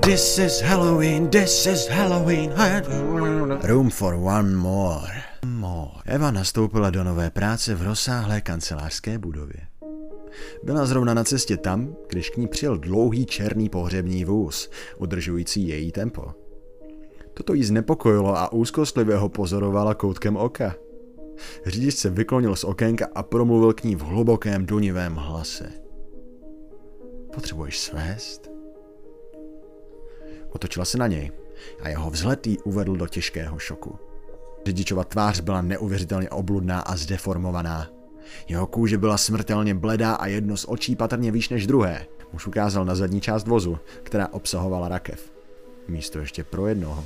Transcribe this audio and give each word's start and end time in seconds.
This 0.00 0.38
is 0.38 0.60
Halloween, 0.60 1.30
this 1.30 1.66
is 1.66 1.88
Halloween. 1.88 2.52
Room 3.62 3.90
for 3.90 4.14
one 4.14 4.54
more. 4.54 5.08
more. 5.46 6.02
Eva 6.06 6.30
nastoupila 6.30 6.90
do 6.90 7.04
nové 7.04 7.30
práce 7.30 7.74
v 7.74 7.82
rozsáhlé 7.82 8.40
kancelářské 8.40 9.18
budově. 9.18 9.60
Byla 10.62 10.86
zrovna 10.86 11.14
na 11.14 11.24
cestě 11.24 11.56
tam, 11.56 11.96
když 12.08 12.30
k 12.30 12.36
ní 12.36 12.48
přijel 12.48 12.78
dlouhý 12.78 13.26
černý 13.26 13.68
pohřební 13.68 14.24
vůz, 14.24 14.70
udržující 14.98 15.68
její 15.68 15.92
tempo. 15.92 16.24
Toto 17.34 17.54
jí 17.54 17.64
znepokojilo 17.64 18.36
a 18.38 18.52
úzkostlivě 18.52 19.16
ho 19.16 19.28
pozorovala 19.28 19.94
koutkem 19.94 20.36
oka. 20.36 20.74
Řidič 21.66 21.94
se 21.94 22.10
vyklonil 22.10 22.56
z 22.56 22.64
okénka 22.64 23.06
a 23.14 23.22
promluvil 23.22 23.72
k 23.72 23.84
ní 23.84 23.96
v 23.96 24.00
hlubokém 24.00 24.66
dunivém 24.66 25.14
hlase. 25.14 25.81
Potřebuješ 27.34 27.78
svést? 27.78 28.50
Otočila 30.50 30.84
se 30.84 30.98
na 30.98 31.06
něj 31.06 31.30
a 31.80 31.88
jeho 31.88 32.10
vzhled 32.10 32.46
jí 32.46 32.58
uvedl 32.58 32.96
do 32.96 33.06
těžkého 33.06 33.58
šoku. 33.58 33.98
Řidičova 34.66 35.04
tvář 35.04 35.40
byla 35.40 35.62
neuvěřitelně 35.62 36.30
obludná 36.30 36.80
a 36.80 36.96
zdeformovaná. 36.96 37.90
Jeho 38.48 38.66
kůže 38.66 38.98
byla 38.98 39.18
smrtelně 39.18 39.74
bledá 39.74 40.14
a 40.14 40.26
jedno 40.26 40.56
z 40.56 40.64
očí 40.68 40.96
patrně 40.96 41.30
výš 41.30 41.48
než 41.48 41.66
druhé. 41.66 42.06
Muž 42.32 42.46
ukázal 42.46 42.84
na 42.84 42.94
zadní 42.94 43.20
část 43.20 43.46
vozu, 43.46 43.78
která 44.02 44.28
obsahovala 44.32 44.88
rakev. 44.88 45.32
Místo 45.88 46.18
ještě 46.18 46.44
pro 46.44 46.66
jednoho, 46.66 47.04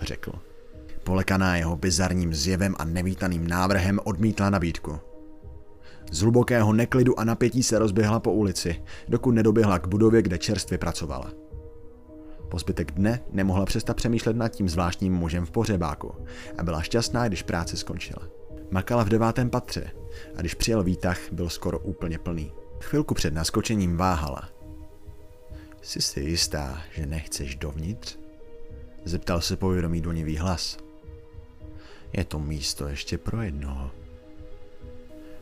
řekl. 0.00 0.32
Polekaná 1.04 1.56
jeho 1.56 1.76
bizarním 1.76 2.34
zjevem 2.34 2.74
a 2.78 2.84
nevítaným 2.84 3.48
návrhem 3.48 4.00
odmítla 4.04 4.50
nabídku. 4.50 5.00
Z 6.10 6.20
hlubokého 6.20 6.72
neklidu 6.72 7.20
a 7.20 7.24
napětí 7.24 7.62
se 7.62 7.78
rozběhla 7.78 8.20
po 8.20 8.32
ulici, 8.32 8.82
dokud 9.08 9.30
nedoběhla 9.30 9.78
k 9.78 9.88
budově, 9.88 10.22
kde 10.22 10.38
čerstvě 10.38 10.78
pracovala. 10.78 11.32
Po 12.48 12.58
zbytek 12.58 12.92
dne 12.92 13.20
nemohla 13.32 13.66
přestat 13.66 13.96
přemýšlet 13.96 14.36
nad 14.36 14.48
tím 14.48 14.68
zvláštním 14.68 15.14
mužem 15.14 15.46
v 15.46 15.50
pohřebáku 15.50 16.14
a 16.58 16.62
byla 16.62 16.82
šťastná, 16.82 17.28
když 17.28 17.42
práce 17.42 17.76
skončila. 17.76 18.22
Makala 18.70 19.04
v 19.04 19.08
devátém 19.08 19.50
patře 19.50 19.90
a 20.36 20.40
když 20.40 20.54
přijel 20.54 20.82
výtah, 20.82 21.18
byl 21.32 21.48
skoro 21.48 21.78
úplně 21.78 22.18
plný. 22.18 22.52
Chvilku 22.80 23.14
před 23.14 23.34
naskočením 23.34 23.96
váhala. 23.96 24.48
Jsi 25.82 26.02
si 26.02 26.20
jistá, 26.20 26.82
že 26.94 27.06
nechceš 27.06 27.56
dovnitř? 27.56 28.18
Zeptal 29.04 29.40
se 29.40 29.56
povědomý 29.56 30.00
donivý 30.00 30.36
hlas. 30.36 30.78
Je 32.12 32.24
to 32.24 32.38
místo 32.38 32.88
ještě 32.88 33.18
pro 33.18 33.42
jednoho. 33.42 33.90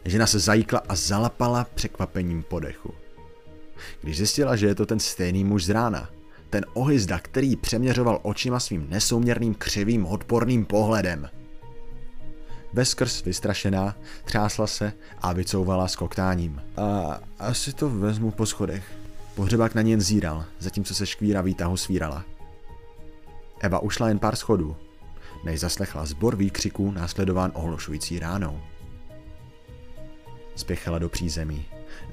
Žena 0.05 0.27
se 0.27 0.39
zajíkla 0.39 0.83
a 0.89 0.95
zalapala 0.95 1.67
překvapením 1.75 2.43
podechu. 2.43 2.95
Když 4.03 4.17
zjistila, 4.17 4.57
že 4.57 4.67
je 4.67 4.75
to 4.75 4.87
ten 4.87 5.01
stejný 5.01 5.45
muž 5.45 5.65
z 5.65 5.71
rána, 5.71 6.11
ten 6.51 6.65
ohyzda, 6.75 7.19
který 7.19 7.57
přeměřoval 7.57 8.21
očima 8.23 8.61
svým 8.61 8.91
nesouměrným 8.91 9.55
křivým 9.55 10.07
odporným 10.07 10.65
pohledem. 10.65 11.29
Veskrz 12.73 13.25
vystrašená, 13.25 13.97
třásla 14.25 14.67
se 14.67 14.93
a 15.19 15.33
vycouvala 15.33 15.89
s 15.89 15.97
koktáním. 15.97 16.63
A 16.77 17.21
asi 17.39 17.73
to 17.73 17.91
vezmu 17.91 18.31
po 18.31 18.47
schodech. 18.47 18.85
Pohřebák 19.35 19.75
na 19.75 19.83
něj 19.83 20.01
zíral, 20.01 20.45
zatímco 20.59 20.95
se 20.95 21.07
škvíra 21.07 21.41
výtahu 21.41 21.77
svírala. 21.77 22.25
Eva 23.61 23.79
ušla 23.79 24.09
jen 24.09 24.19
pár 24.19 24.37
schodů, 24.37 24.77
než 25.45 25.61
zaslechla 25.61 26.07
zbor 26.07 26.37
výkřiků 26.37 26.91
následován 26.91 27.51
ohlošující 27.55 28.19
ránou. 28.19 28.61
Spěchala 30.59 30.99
do 30.99 31.09
přízemí, 31.09 31.65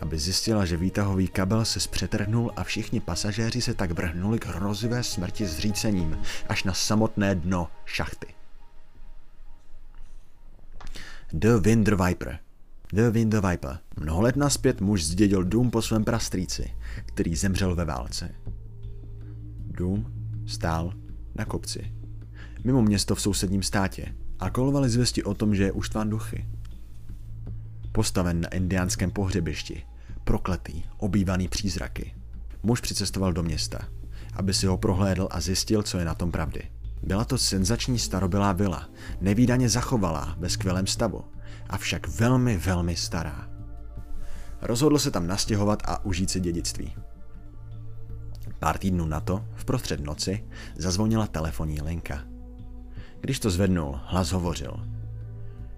aby 0.01 0.20
zjistila, 0.20 0.65
že 0.65 0.77
výtahový 0.77 1.27
kabel 1.27 1.65
se 1.65 1.80
zpřetrhnul 1.80 2.52
a 2.55 2.64
všichni 2.64 2.99
pasažéři 2.99 3.61
se 3.61 3.73
tak 3.73 3.92
vrhnuli 3.92 4.39
k 4.39 4.45
hrozivé 4.45 5.03
smrti 5.03 5.45
zřícením 5.45 6.17
až 6.49 6.64
na 6.64 6.73
samotné 6.73 7.36
dno 7.36 7.67
šachty. 7.86 8.27
The 11.33 11.58
Wind 11.59 11.87
Viper 11.87 12.39
The 12.93 13.09
Wind 13.09 13.33
Viper. 13.33 13.80
Mnoho 13.99 14.21
let 14.21 14.36
naspět 14.36 14.81
muž 14.81 15.03
zdědil 15.03 15.43
dům 15.43 15.71
po 15.71 15.81
svém 15.81 16.03
prastrýci, 16.03 16.73
který 17.05 17.36
zemřel 17.36 17.75
ve 17.75 17.86
válce. 17.86 18.36
Dům 19.58 20.14
stál 20.47 20.93
na 21.36 21.45
kopci. 21.45 21.93
Mimo 22.64 22.81
město 22.81 23.15
v 23.15 23.21
sousedním 23.21 23.64
státě 23.64 24.15
a 24.39 24.49
kolovali 24.49 24.89
zvěsti 24.89 25.23
o 25.23 25.33
tom, 25.33 25.55
že 25.55 25.64
je 25.64 25.71
uštván 25.71 26.09
duchy. 26.09 26.45
Postaven 27.95 28.42
na 28.42 28.48
indiánském 28.48 29.11
pohřebišti, 29.11 29.83
prokletý, 30.23 30.83
obývaný 30.98 31.48
přízraky. 31.48 32.16
Muž 32.64 32.82
přicestoval 32.82 33.33
do 33.33 33.44
města, 33.44 33.80
aby 34.33 34.54
si 34.54 34.67
ho 34.67 34.78
prohlédl 34.78 35.28
a 35.32 35.42
zjistil, 35.42 35.83
co 35.83 35.98
je 35.98 36.06
na 36.06 36.16
tom 36.16 36.32
pravdy. 36.32 36.72
Byla 37.04 37.26
to 37.26 37.38
senzační 37.38 38.00
starobylá 38.00 38.54
vila, 38.54 38.89
nevýdaně 39.22 39.70
zachovalá, 39.70 40.36
ve 40.39 40.50
skvělém 40.50 40.88
stavu, 40.88 41.23
avšak 41.70 42.08
velmi, 42.08 42.58
velmi 42.58 42.95
stará. 42.95 43.50
Rozhodl 44.62 44.98
se 44.98 45.12
tam 45.12 45.27
nastěhovat 45.27 45.83
a 45.86 46.06
užít 46.06 46.30
si 46.30 46.39
dědictví. 46.39 46.95
Pár 48.60 48.77
týdnů 48.77 49.06
na 49.06 49.20
to, 49.20 49.45
v 49.56 49.66
prostřed 49.66 50.00
noci, 50.00 50.48
zazvonila 50.77 51.27
telefonní 51.27 51.82
linka. 51.82 52.23
Když 53.22 53.39
to 53.39 53.50
zvednul, 53.50 54.00
hlas 54.04 54.32
hovořil. 54.32 54.88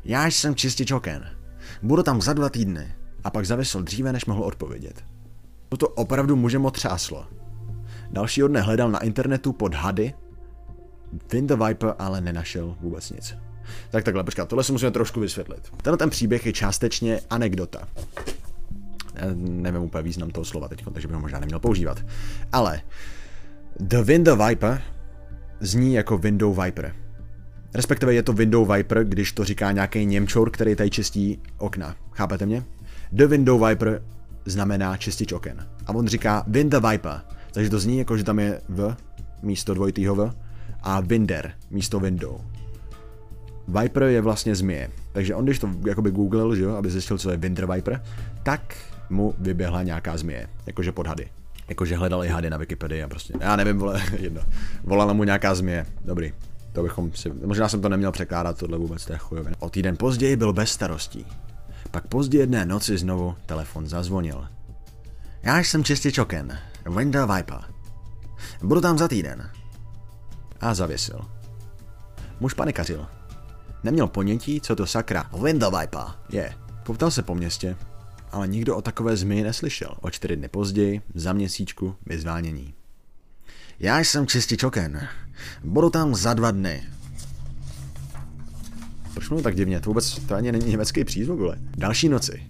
Já 0.04 0.26
jsem 0.26 0.56
čistič 0.56 0.92
oken. 0.92 1.37
Budu 1.82 2.04
tam 2.04 2.22
za 2.22 2.34
dva 2.34 2.50
týdny. 2.50 2.94
A 3.24 3.30
pak 3.30 3.46
zavisl 3.46 3.84
dříve, 3.84 4.14
než 4.14 4.26
mohl 4.26 4.44
odpovědět. 4.44 5.04
Toto 5.70 5.88
opravdu 5.88 6.36
mužem 6.36 6.66
otřáslo. 6.66 7.28
Dalšího 8.12 8.48
dne 8.48 8.62
hledal 8.62 8.92
na 8.92 9.00
internetu 9.00 9.54
pod 9.54 9.74
hady. 9.74 10.14
Wind 11.32 11.50
the 11.50 11.66
Viper 11.66 11.96
ale 12.00 12.22
nenašel 12.22 12.76
vůbec 12.82 13.10
nic. 13.10 13.36
Tak 13.90 14.04
takhle, 14.04 14.24
počkat, 14.24 14.50
tohle 14.50 14.64
si 14.64 14.72
musíme 14.72 14.92
trošku 14.92 15.20
vysvětlit. 15.20 15.72
Tenhle 15.82 15.98
ten 15.98 16.10
příběh 16.10 16.46
je 16.46 16.54
částečně 16.54 17.20
anekdota. 17.30 17.88
Já 19.16 19.26
nevím 19.36 19.82
úplně 19.82 20.04
význam 20.04 20.30
toho 20.30 20.46
slova 20.46 20.68
teď, 20.68 20.86
takže 20.94 21.08
bych 21.08 21.16
ho 21.16 21.22
možná 21.22 21.40
neměl 21.40 21.60
používat. 21.60 22.06
Ale 22.52 22.82
The 23.80 24.02
Window 24.02 24.48
Viper 24.48 24.82
zní 25.60 25.94
jako 25.94 26.18
Window 26.18 26.64
Viper. 26.64 26.96
Respektive 27.74 28.14
je 28.14 28.24
to 28.24 28.34
Window 28.34 28.72
Viper, 28.72 29.04
když 29.04 29.32
to 29.32 29.44
říká 29.44 29.72
nějaký 29.72 30.06
Němčour, 30.06 30.52
který 30.52 30.76
tady 30.76 30.90
čistí 30.90 31.40
okna. 31.58 31.96
Chápete 32.12 32.46
mě? 32.46 32.64
The 33.12 33.26
Window 33.26 33.68
Viper 33.68 34.02
znamená 34.46 34.98
čistič 34.98 35.34
oken. 35.34 35.68
A 35.86 35.94
on 35.94 36.08
říká 36.08 36.44
Window 36.48 36.90
Viper, 36.92 37.22
takže 37.52 37.70
to 37.70 37.80
zní 37.80 37.98
jako, 37.98 38.18
že 38.18 38.24
tam 38.24 38.40
je 38.40 38.62
V 38.70 38.96
místo 39.42 39.74
dvojitýho 39.74 40.16
V 40.16 40.34
a 40.84 41.00
Winder 41.00 41.52
místo 41.72 42.00
window. 42.00 42.42
Viper 43.68 44.04
je 44.04 44.22
vlastně 44.22 44.56
zmije. 44.56 44.90
Takže 45.12 45.36
on, 45.36 45.46
když 45.46 45.60
to 45.60 45.70
jakoby 45.88 46.12
googlil, 46.12 46.56
že 46.56 46.64
jo, 46.64 46.76
aby 46.76 46.90
zjistil, 46.90 47.18
co 47.18 47.32
je 47.32 47.38
Winter 47.38 47.72
Viper, 47.74 48.02
tak 48.44 48.76
mu 49.10 49.34
vyběhla 49.40 49.84
nějaká 49.84 50.18
zmije, 50.18 50.48
jakože 50.66 50.92
pod 50.92 51.08
hady. 51.08 51.28
Jakože 51.70 51.98
hledali 51.98 52.28
hady 52.28 52.50
na 52.50 52.58
Wikipedii 52.58 53.04
a 53.04 53.08
prostě, 53.08 53.34
já 53.40 53.56
nevím, 53.56 53.78
vole, 53.78 54.02
jedno. 54.20 54.42
Volala 54.84 55.14
mu 55.14 55.24
nějaká 55.24 55.56
zmije, 55.56 55.86
dobrý. 56.06 56.34
To 56.78 56.84
bychom 56.84 57.14
si, 57.14 57.30
možná 57.46 57.70
jsem 57.70 57.82
to 57.82 57.90
neměl 57.90 58.12
překládat, 58.12 58.58
tohle 58.58 58.78
vůbec, 58.78 59.06
to 59.06 59.14
je. 59.14 59.20
O 59.60 59.70
týden 59.70 59.98
později 59.98 60.36
byl 60.36 60.54
bez 60.54 60.72
starostí. 60.72 61.26
Pak 61.92 62.08
později 62.08 62.42
jedné 62.42 62.66
noci 62.66 62.98
znovu 62.98 63.36
telefon 63.46 63.88
zazvonil. 63.88 64.48
Já 65.44 65.60
jsem 65.60 65.84
čistě 65.84 66.12
čoken, 66.12 66.60
Winter 66.96 67.28
Viper. 67.36 67.60
Budu 68.64 68.82
tam 68.82 68.98
za 68.98 69.08
týden. 69.08 69.52
A 70.60 70.74
zavěsil. 70.74 71.20
Muž 72.40 72.54
panikařil. 72.54 73.08
Neměl 73.84 74.08
ponětí, 74.08 74.62
co 74.62 74.76
to 74.76 74.86
sakra 74.86 75.30
Winter 75.44 75.70
Viper 75.80 76.06
je. 76.30 76.54
Poptal 76.84 77.12
se 77.12 77.24
po 77.24 77.36
městě, 77.36 77.76
ale 78.32 78.48
nikdo 78.48 78.78
o 78.78 78.82
takové 78.82 79.18
zmiji 79.18 79.44
neslyšel. 79.44 79.96
O 80.02 80.10
čtyři 80.10 80.36
dny 80.36 80.48
později, 80.48 81.02
za 81.14 81.34
měsíčku, 81.34 81.96
vyzvánění. 82.06 82.74
Já 83.80 84.00
jsem 84.00 84.28
čistě 84.28 84.58
čoken. 84.58 85.08
Budu 85.64 85.90
tam 85.90 86.16
za 86.16 86.34
dva 86.34 86.52
dny. 86.52 86.84
Proč 89.14 89.30
mluvím 89.30 89.44
tak 89.44 89.56
divně? 89.56 89.80
To 89.80 89.90
vůbec 89.90 90.20
to 90.20 90.36
ani 90.36 90.52
není 90.52 90.70
německý 90.70 91.04
přízvuk, 91.04 91.40
vole. 91.40 91.58
Další 91.78 92.10
noci. 92.10 92.44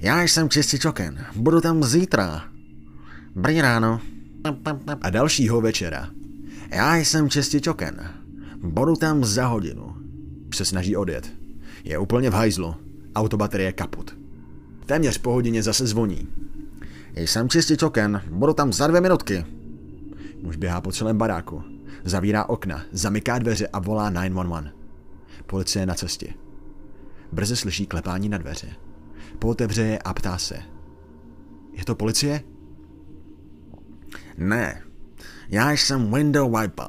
Já 0.00 0.22
jsem 0.22 0.48
čistě 0.48 0.78
čoken. 0.78 1.26
Budu 1.36 1.60
tam 1.60 1.84
zítra. 1.84 2.44
Brý 3.34 3.60
ráno. 3.60 4.00
A 5.00 5.10
dalšího 5.10 5.60
večera. 5.60 6.08
Já 6.70 6.96
jsem 6.96 7.30
čistě 7.30 7.60
čoken. 7.60 8.10
Budu 8.62 8.96
tam 8.96 9.24
za 9.24 9.46
hodinu. 9.46 9.96
Se 10.54 10.64
snaží 10.64 10.96
odjet. 10.96 11.32
Je 11.84 11.98
úplně 11.98 12.30
v 12.30 12.34
hajzlu. 12.34 12.74
Autobaterie 13.14 13.72
kaput. 13.72 14.16
Téměř 14.86 15.18
po 15.18 15.32
hodině 15.32 15.62
zase 15.62 15.86
zvoní. 15.86 16.28
Jsem 17.16 17.48
čistě 17.48 17.76
čoken. 17.76 18.22
Budu 18.30 18.52
tam 18.52 18.72
za 18.72 18.86
dvě 18.86 19.00
minutky. 19.00 19.44
Muž 20.42 20.56
běhá 20.56 20.80
po 20.80 20.92
celém 20.92 21.18
baráku. 21.18 21.73
Zavírá 22.04 22.48
okna, 22.48 22.84
zamyká 22.92 23.38
dveře 23.38 23.68
a 23.68 23.78
volá 23.78 24.10
911. 24.10 24.68
Policie 25.46 25.82
je 25.82 25.86
na 25.86 25.94
cestě. 25.94 26.34
Brzy 27.32 27.56
slyší 27.56 27.86
klepání 27.86 28.28
na 28.28 28.38
dveře. 28.38 28.68
Pootevře 29.38 29.82
je 29.82 29.98
a 29.98 30.14
ptá 30.14 30.38
se. 30.38 30.56
Je 31.72 31.84
to 31.84 31.94
policie? 31.94 32.42
Ne, 34.36 34.82
já 35.48 35.70
jsem 35.70 36.14
window 36.14 36.60
wiper. 36.60 36.88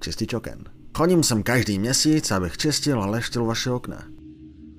Čistič 0.00 0.34
oken. 0.34 0.64
Chodím 0.96 1.22
sem 1.22 1.42
každý 1.42 1.78
měsíc, 1.78 2.30
abych 2.30 2.56
čistil 2.56 3.02
a 3.02 3.06
leštil 3.06 3.44
vaše 3.44 3.70
okna. 3.70 4.04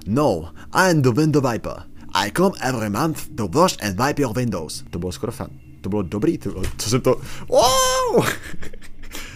No, 0.07 0.51
I 0.71 0.91
am 0.91 1.01
the 1.01 1.11
window 1.11 1.51
wiper. 1.51 1.83
I 2.13 2.31
come 2.31 2.51
every 2.61 2.89
month 2.89 3.27
to 3.35 3.47
wash 3.47 3.77
and 3.81 3.99
wipe 3.99 4.21
your 4.21 4.33
windows. 4.35 4.83
To 4.89 4.99
bylo 4.99 5.11
skoro 5.11 5.31
fan. 5.31 5.49
To 5.81 5.89
bylo 5.89 6.01
dobrý, 6.01 6.37
to 6.37 6.49
bylo, 6.49 6.63
co 6.77 6.89
jsem 6.89 7.01
to... 7.01 7.21
Wow! 7.49 8.25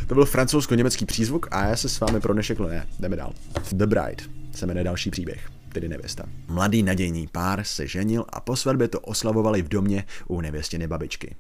to 0.10 0.16
byl 0.16 0.26
francouzsko-německý 0.26 1.06
přízvuk 1.06 1.48
a 1.52 1.66
já 1.66 1.76
se 1.76 1.90
s 1.90 2.00
vámi 2.00 2.20
pro 2.20 2.34
dnešek 2.34 2.60
ne, 2.60 2.88
jdeme 3.00 3.16
dál. 3.16 3.34
The 3.72 3.86
Bride 3.86 4.24
se 4.52 4.66
jmenuje 4.66 4.84
další 4.84 5.12
příběh, 5.12 5.50
tedy 5.74 5.88
nevěsta. 5.88 6.24
Mladý 6.48 6.84
nadějný 6.84 7.28
pár 7.28 7.64
se 7.64 7.88
ženil 7.88 8.26
a 8.30 8.40
po 8.40 8.56
svatbě 8.56 8.88
to 8.88 9.00
oslavovali 9.00 9.62
v 9.62 9.70
domě 9.70 10.04
u 10.28 10.42
nevěstěny 10.42 10.88
babičky. 10.88 11.36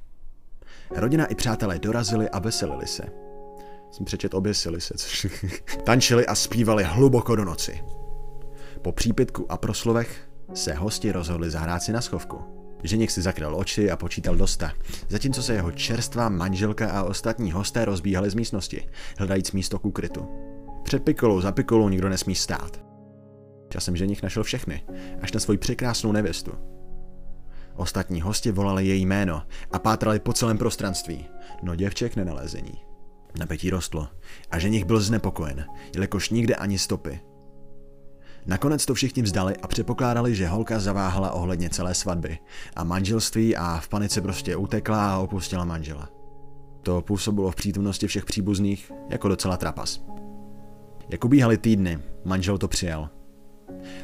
Rodina 0.95 1.25
i 1.25 1.36
přátelé 1.36 1.80
dorazili 1.80 2.30
a 2.30 2.39
veselili 2.39 2.88
se. 2.88 3.04
Jsem 3.92 4.06
přečet 4.06 4.33
oběsili 4.33 4.81
se, 4.81 4.94
což... 4.98 5.27
Tančili 5.83 6.25
a 6.25 6.36
zpívali 6.36 6.83
hluboko 6.83 7.36
do 7.36 7.45
noci. 7.45 7.83
Po 8.81 8.92
přípitku 8.92 9.51
a 9.51 9.57
proslovech 9.57 10.30
se 10.54 10.74
hosti 10.74 11.12
rozhodli 11.12 11.50
zahrát 11.50 11.83
si 11.83 11.92
na 11.92 12.01
schovku. 12.01 12.59
Ženich 12.84 13.12
si 13.12 13.22
zakryl 13.22 13.56
oči 13.56 13.92
a 13.92 13.98
počítal 13.98 14.36
dosta, 14.36 14.72
zatímco 15.10 15.44
se 15.44 15.54
jeho 15.54 15.72
čerstvá 15.72 16.30
manželka 16.30 16.92
a 16.92 17.04
ostatní 17.04 17.52
hosté 17.52 17.86
rozbíhali 17.86 18.30
z 18.30 18.36
místnosti, 18.36 18.88
hledajíc 19.18 19.52
místo 19.52 19.80
k 19.80 19.86
úkrytu. 19.86 20.28
Před 20.84 21.04
pikolou 21.04 21.42
za 21.42 21.52
pikolou 21.52 21.90
nikdo 21.90 22.10
nesmí 22.10 22.36
stát. 22.36 22.81
Časem 23.70 23.96
ženich 23.96 24.24
našel 24.24 24.44
všechny, 24.44 24.84
až 25.22 25.31
na 25.31 25.40
svoji 25.40 25.58
překrásnou 25.58 26.12
nevěstu. 26.12 26.52
Ostatní 27.76 28.22
hosti 28.22 28.52
volali 28.52 28.88
její 28.88 29.06
jméno 29.06 29.42
a 29.72 29.80
pátrali 29.80 30.20
po 30.20 30.34
celém 30.34 30.58
prostranství, 30.58 31.25
no 31.64 31.75
děvček 31.75 32.16
nenalezení. 32.16 32.74
Napětí 33.40 33.70
rostlo 33.70 34.08
a 34.52 34.60
ženich 34.60 34.86
byl 34.86 35.02
znepokojen, 35.02 35.66
jelikož 35.94 36.30
nikde 36.30 36.56
ani 36.56 36.80
stopy. 36.80 37.20
Nakonec 38.50 38.86
to 38.86 38.94
všichni 38.94 39.24
vzdali 39.24 39.57
a 39.57 39.68
předpokládali, 39.68 40.36
že 40.36 40.48
holka 40.48 40.80
zaváhala 40.80 41.31
ohledně 41.31 41.69
celé 41.69 41.94
svatby 41.94 42.40
a 42.75 42.84
manželství 42.84 43.56
a 43.56 43.80
v 43.80 43.88
panice 43.88 44.22
prostě 44.22 44.56
utekla 44.56 45.13
a 45.13 45.18
opustila 45.18 45.66
manžela. 45.66 46.10
To 46.81 47.01
působilo 47.01 47.51
v 47.51 47.56
přítomnosti 47.56 48.07
všech 48.07 48.25
příbuzných 48.25 48.92
jako 49.10 49.28
docela 49.28 49.57
trapas. 49.57 50.01
Jak 51.10 51.25
ubíhaly 51.25 51.57
týdny, 51.57 52.00
manžel 52.25 52.57
to 52.57 52.68
přijal. 52.68 53.10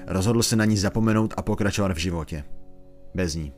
Rozhodl 0.07 0.43
se 0.43 0.55
na 0.55 0.65
ní 0.65 0.77
zapomenout 0.77 1.33
a 1.37 1.41
pokračovat 1.41 1.91
v 1.91 1.97
životě. 1.97 2.43
Bez 3.15 3.35
ní. 3.35 3.53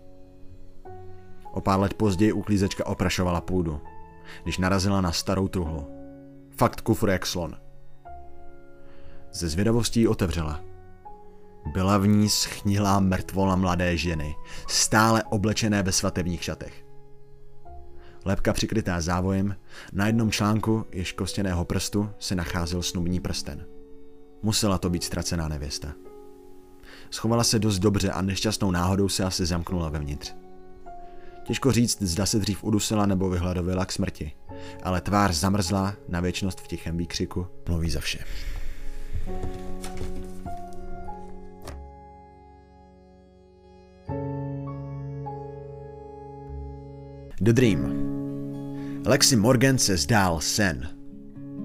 O 1.52 1.62
pár 1.62 1.80
let 1.80 1.94
později 1.94 2.32
uklízečka 2.32 2.88
oprašovala 2.88 3.42
půdu, 3.42 3.82
když 4.44 4.58
narazila 4.58 5.02
na 5.02 5.12
starou 5.12 5.48
truhlu. 5.48 5.88
Fakt 6.58 6.82
kufr 6.82 7.10
jak 7.10 7.26
slon. 7.26 7.56
Ze 9.32 9.50
zvědavostí 9.50 10.08
otevřela. 10.08 10.77
Byla 11.66 11.98
v 11.98 12.08
ní 12.08 12.30
schnilá 12.30 13.00
mrtvola 13.00 13.56
mladé 13.56 13.98
ženy, 13.98 14.36
stále 14.68 15.24
oblečené 15.24 15.84
ve 15.84 15.92
svatebních 15.92 16.44
šatech. 16.44 16.86
Lepka 18.26 18.54
přikrytá 18.54 19.02
závojem, 19.02 19.56
na 19.94 20.08
jednom 20.08 20.32
článku 20.32 20.86
jež 20.92 21.12
kostěného 21.12 21.66
prstu 21.66 22.10
se 22.20 22.36
nacházel 22.36 22.84
snubní 22.84 23.20
prsten. 23.20 23.66
Musela 24.42 24.78
to 24.78 24.90
být 24.90 25.04
ztracená 25.04 25.48
nevěsta. 25.48 25.94
Schovala 27.12 27.44
se 27.44 27.60
dost 27.60 27.80
dobře 27.80 28.12
a 28.12 28.22
nešťastnou 28.22 28.72
náhodou 28.72 29.10
se 29.10 29.24
asi 29.24 29.46
zamknula 29.46 29.90
vevnitř. 29.90 30.34
Těžko 31.44 31.72
říct, 31.72 32.02
zda 32.02 32.26
se 32.26 32.40
dřív 32.40 32.64
udusila 32.64 33.06
nebo 33.06 33.30
vyhladovila 33.30 33.86
k 33.86 33.92
smrti, 33.92 34.32
ale 34.84 35.02
tvář 35.02 35.36
zamrzlá 35.36 35.94
na 36.10 36.20
věčnost 36.20 36.62
v 36.62 36.68
tichém 36.68 36.98
výkřiku 36.98 37.48
mluví 37.68 37.90
za 37.90 38.00
vše. 38.00 38.20
The 47.42 47.54
Dream 47.54 47.94
Lexi 49.06 49.36
Morgan 49.36 49.78
se 49.78 49.98
zdál 49.98 50.40
sen. 50.42 50.90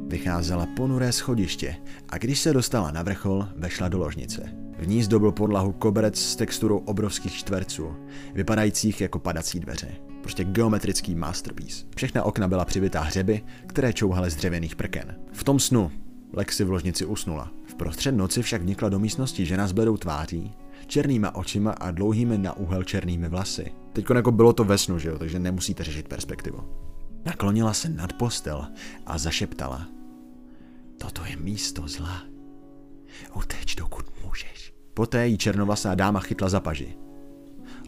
Vycházela 0.08 0.66
ponuré 0.76 1.12
schodiště 1.12 1.76
a 2.08 2.19
když 2.19 2.40
se 2.40 2.52
dostala 2.52 2.90
na 2.90 3.02
vrchol, 3.02 3.48
vešla 3.56 3.88
do 3.88 3.98
ložnice. 3.98 4.42
V 4.78 4.86
ní 4.86 5.02
zdobil 5.02 5.32
podlahu 5.32 5.72
koberec 5.72 6.19
s 6.19 6.36
texturou 6.36 6.78
obrovských 6.78 7.32
čtverců, 7.32 7.96
vypadajících 8.34 9.00
jako 9.00 9.19
padací 9.19 9.60
dveře. 9.60 9.88
Prostě 10.22 10.44
geometrický 10.44 11.14
masterpiece. 11.14 11.84
Všechna 11.96 12.22
okna 12.22 12.48
byla 12.48 12.64
přivitá 12.64 13.00
hřeby, 13.00 13.42
které 13.66 13.92
čouhaly 13.92 14.30
z 14.30 14.36
dřevěných 14.36 14.76
prken. 14.76 15.16
V 15.32 15.44
tom 15.44 15.60
snu 15.60 15.90
Lexi 16.32 16.64
v 16.64 16.70
ložnici 16.70 17.04
usnula. 17.04 17.50
V 17.66 17.74
prostřed 17.74 18.12
noci 18.12 18.42
však 18.42 18.62
vnikla 18.62 18.88
do 18.88 18.98
místnosti 18.98 19.46
žena 19.46 19.66
s 19.66 19.72
bledou 19.72 19.96
tváří, 19.96 20.52
černýma 20.86 21.34
očima 21.34 21.70
a 21.70 21.90
dlouhými 21.90 22.38
na 22.38 22.56
úhel 22.56 22.84
černými 22.84 23.28
vlasy. 23.28 23.72
Teď 23.92 24.06
jako 24.14 24.32
bylo 24.32 24.52
to 24.52 24.64
ve 24.64 24.78
snu, 24.78 24.98
že 24.98 25.08
jo, 25.08 25.18
takže 25.18 25.38
nemusíte 25.38 25.84
řešit 25.84 26.08
perspektivu. 26.08 26.58
Naklonila 27.24 27.72
se 27.72 27.88
nad 27.88 28.12
postel 28.12 28.66
a 29.06 29.18
zašeptala. 29.18 29.88
Toto 30.98 31.24
je 31.24 31.36
místo 31.36 31.88
zla. 31.88 32.22
Uteč, 33.36 33.74
dokud 33.74 34.04
můžeš. 34.24 34.74
Poté 34.94 35.26
jí 35.26 35.38
černovlasá 35.38 35.94
dáma 35.94 36.20
chytla 36.20 36.48
za 36.48 36.60
paži. 36.60 36.96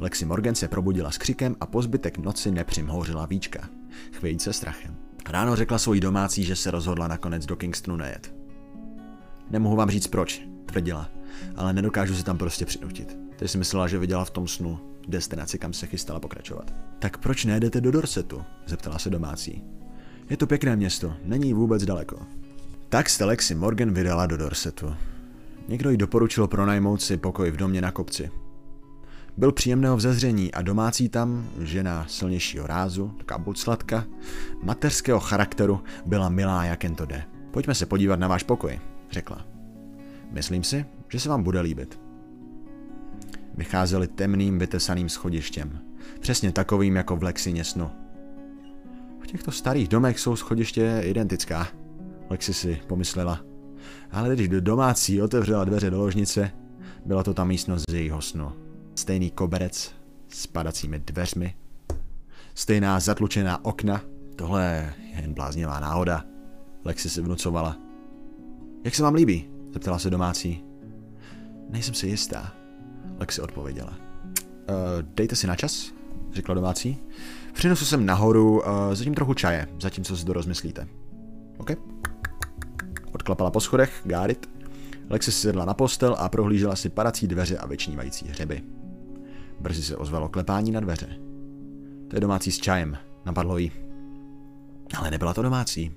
Lexi 0.01 0.25
Morgan 0.25 0.55
se 0.55 0.69
probudila 0.69 1.11
s 1.11 1.19
křikem 1.19 1.57
a 1.61 1.67
po 1.67 1.83
zbytek 1.83 2.19
noci 2.19 2.51
nepřimhouřila 2.51 3.27
víčka, 3.27 3.69
chvějíc 4.13 4.43
se 4.43 4.53
strachem. 4.53 4.97
Ráno 5.29 5.57
řekla 5.57 5.79
svojí 5.79 6.01
domácí, 6.01 6.45
že 6.45 6.57
se 6.57 6.71
rozhodla 6.71 7.09
nakonec 7.09 7.47
do 7.47 7.57
Kingstonu 7.57 7.97
nejet. 7.97 8.35
Nemohu 9.51 9.77
vám 9.77 9.91
říct 9.91 10.07
proč, 10.07 10.43
tvrdila, 10.67 11.09
ale 11.57 11.73
nedokážu 11.73 12.15
se 12.15 12.25
tam 12.25 12.39
prostě 12.39 12.67
přinutit. 12.67 13.19
Ty 13.37 13.49
si 13.49 13.59
myslela, 13.59 13.89
že 13.89 13.99
viděla 13.99 14.25
v 14.25 14.31
tom 14.31 14.49
snu 14.49 14.94
destinaci, 15.09 15.59
kam 15.59 15.73
se 15.73 15.87
chystala 15.87 16.21
pokračovat. 16.21 16.75
Tak 16.99 17.19
proč 17.19 17.45
nejdete 17.45 17.81
do 17.81 17.91
Dorsetu? 17.91 18.43
zeptala 18.67 18.99
se 18.99 19.11
domácí. 19.11 19.63
Je 20.31 20.37
to 20.37 20.47
pěkné 20.47 20.77
město, 20.77 21.15
není 21.25 21.53
vůbec 21.53 21.85
daleko. 21.85 22.17
Tak 22.89 23.11
jste 23.11 23.25
Lexi 23.25 23.55
Morgan 23.55 23.95
vydala 23.95 24.27
do 24.27 24.37
Dorsetu. 24.37 24.95
Někdo 25.69 25.91
jí 25.91 25.97
doporučil 25.97 26.47
pronajmout 26.47 27.03
si 27.03 27.17
pokoj 27.17 27.51
v 27.51 27.57
domě 27.57 27.81
na 27.81 27.91
kopci. 27.91 28.31
Byl 29.37 29.53
příjemného 29.53 29.97
vzezření 29.97 30.55
a 30.55 30.63
domácí 30.63 31.09
tam, 31.09 31.49
žena 31.61 32.07
silnějšího 32.09 32.67
rázu, 32.67 33.09
taková 33.19 33.39
buclatka, 33.39 34.05
mateřského 34.63 35.21
charakteru, 35.21 35.81
byla 36.07 36.29
milá, 36.29 36.65
jak 36.65 36.85
jen 36.85 36.95
to 36.95 37.07
jde. 37.07 37.25
Pojďme 37.51 37.75
se 37.75 37.87
podívat 37.87 38.19
na 38.19 38.29
váš 38.29 38.43
pokoj, 38.43 38.81
řekla. 39.11 39.47
Myslím 40.31 40.65
si, 40.65 40.85
že 41.09 41.21
se 41.21 41.29
vám 41.29 41.43
bude 41.43 41.61
líbit. 41.61 42.04
Vycházeli 43.57 44.09
temným 44.09 44.59
vytesaným 44.59 45.09
schodištěm, 45.09 45.79
přesně 46.21 46.53
takovým 46.53 46.97
jako 46.97 47.17
v 47.17 47.23
Lexině 47.23 47.65
snu. 47.65 47.91
V 49.23 49.27
těchto 49.27 49.53
starých 49.53 49.89
domech 49.89 50.21
jsou 50.21 50.37
schodiště 50.37 51.01
identická, 51.05 51.69
Lexi 52.31 52.55
si 52.55 52.81
pomyslela. 52.87 53.41
Ale 54.11 54.35
když 54.35 54.49
do 54.49 54.61
domácí 54.61 55.23
otevřela 55.23 55.65
dveře 55.65 55.91
do 55.91 55.99
ložnice, 55.99 56.51
byla 57.07 57.23
to 57.23 57.35
ta 57.35 57.45
místnost 57.45 57.85
z 57.91 57.95
jejího 57.95 58.23
snu. 58.23 58.53
Stejný 58.95 59.31
koberec 59.31 59.95
s 60.29 60.47
padacími 60.47 60.99
dveřmi, 60.99 61.55
stejná 62.55 63.01
zatlučená 63.01 63.65
okna, 63.65 64.03
tohle 64.37 64.65
je 64.65 64.95
jen 65.23 65.35
bláznivá 65.35 65.81
náhoda. 65.81 66.25
Lexi 66.85 67.11
si 67.11 67.23
vnucovala. 67.23 67.77
Jak 68.85 68.95
se 68.95 69.03
vám 69.03 69.15
líbí? 69.15 69.49
zeptala 69.73 69.99
se 69.99 70.11
domácí. 70.11 70.65
Nejsem 71.71 71.95
si 71.95 72.07
jistá, 72.07 72.53
Lexi 73.19 73.41
odpověděla. 73.41 73.91
Uh, 73.91 74.77
dejte 75.15 75.37
si 75.37 75.47
na 75.47 75.57
čas, 75.57 75.93
řekla 76.33 76.55
domácí. 76.55 76.99
Přinesu 77.53 77.85
sem 77.85 78.07
nahoru 78.07 78.61
uh, 78.61 78.67
zatím 78.93 79.15
trochu 79.15 79.35
čaje, 79.35 79.69
zatímco 79.81 80.17
si 80.17 80.25
to 80.25 80.33
rozmyslíte. 80.33 80.89
OK? 81.59 81.71
Odklapala 83.13 83.51
po 83.51 83.61
schodech, 83.61 84.03
gárit. 84.05 84.51
Lexi 85.11 85.33
si 85.33 85.41
sedla 85.41 85.65
na 85.65 85.75
postel 85.75 86.17
a 86.19 86.29
prohlížela 86.29 86.77
si 86.77 86.89
padací 86.89 87.27
dveře 87.27 87.59
a 87.59 87.67
vyčnívající 87.67 88.29
hřeby. 88.29 88.63
Brzy 89.61 89.83
se 89.83 89.97
ozvalo 89.97 90.29
klepání 90.29 90.73
na 90.73 90.81
dveře. 90.81 91.07
To 92.09 92.17
je 92.17 92.21
domácí 92.21 92.53
s 92.53 92.59
čajem, 92.59 92.97
napadlo 93.27 93.59
jí. 93.59 93.73
Ale 94.99 95.11
nebyla 95.11 95.35
to 95.35 95.43
domácí. 95.43 95.93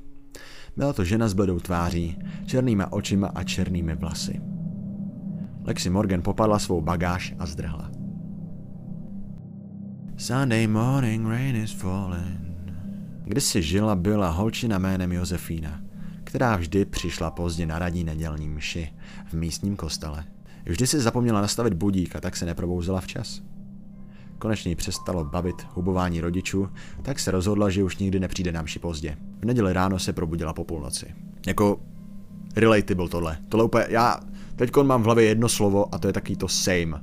Byla 0.78 0.94
to 0.94 1.04
žena 1.04 1.28
s 1.28 1.34
bledou 1.34 1.60
tváří, 1.60 2.18
černýma 2.46 2.94
očima 2.94 3.32
a 3.36 3.44
černými 3.44 3.96
vlasy. 3.96 4.42
Lexi 5.68 5.90
Morgan 5.90 6.22
popadla 6.22 6.60
svou 6.60 6.82
bagáž 6.82 7.36
a 7.40 7.46
zdrhla. 7.46 7.92
Sunday 10.18 10.68
morning 10.68 11.28
rain 11.28 11.56
is 11.56 11.72
falling. 11.72 12.40
Kdysi 13.24 13.62
žila 13.62 13.96
byla 13.96 14.30
holčina 14.30 14.78
jménem 14.80 15.12
Josefína, 15.12 15.82
která 16.24 16.56
vždy 16.56 16.86
přišla 16.86 17.32
pozdě 17.32 17.66
na 17.66 17.80
radí 17.80 18.04
nedělní 18.04 18.50
mši 18.50 18.94
v 19.30 19.34
místním 19.34 19.76
kostele. 19.76 20.24
Vždy 20.66 20.88
si 20.88 21.00
zapomněla 21.00 21.42
nastavit 21.42 21.74
budík 21.74 22.16
a 22.16 22.22
tak 22.22 22.36
se 22.36 22.46
neprobouzela 22.46 23.02
včas. 23.02 23.42
konečně 24.40 24.72
jí 24.72 24.76
přestalo 24.76 25.26
bavit 25.26 25.68
hubování 25.74 26.22
rodičů, 26.22 26.70
tak 27.02 27.20
se 27.20 27.32
rozhodla, 27.32 27.70
že 27.70 27.84
už 27.84 27.98
nikdy 27.98 28.20
nepřijde 28.20 28.52
na 28.52 28.62
mši 28.62 28.80
pozdě. 28.80 29.18
V 29.42 29.46
neděli 29.46 29.74
ráno 29.74 30.00
se 30.00 30.14
probudila 30.14 30.54
po 30.54 30.64
půlnoci. 30.64 31.16
Jako 31.48 31.80
relatable 32.56 33.10
tohle. 33.10 33.38
Tohle 33.50 33.66
úplně, 33.66 33.86
já 33.90 34.20
teď 34.58 34.72
mám 34.84 35.02
v 35.02 35.06
hlavě 35.06 35.26
jedno 35.26 35.50
slovo 35.50 35.96
a 35.96 35.98
to 35.98 36.08
je 36.08 36.14
taky 36.14 36.36
to 36.36 36.48
same. 36.48 37.02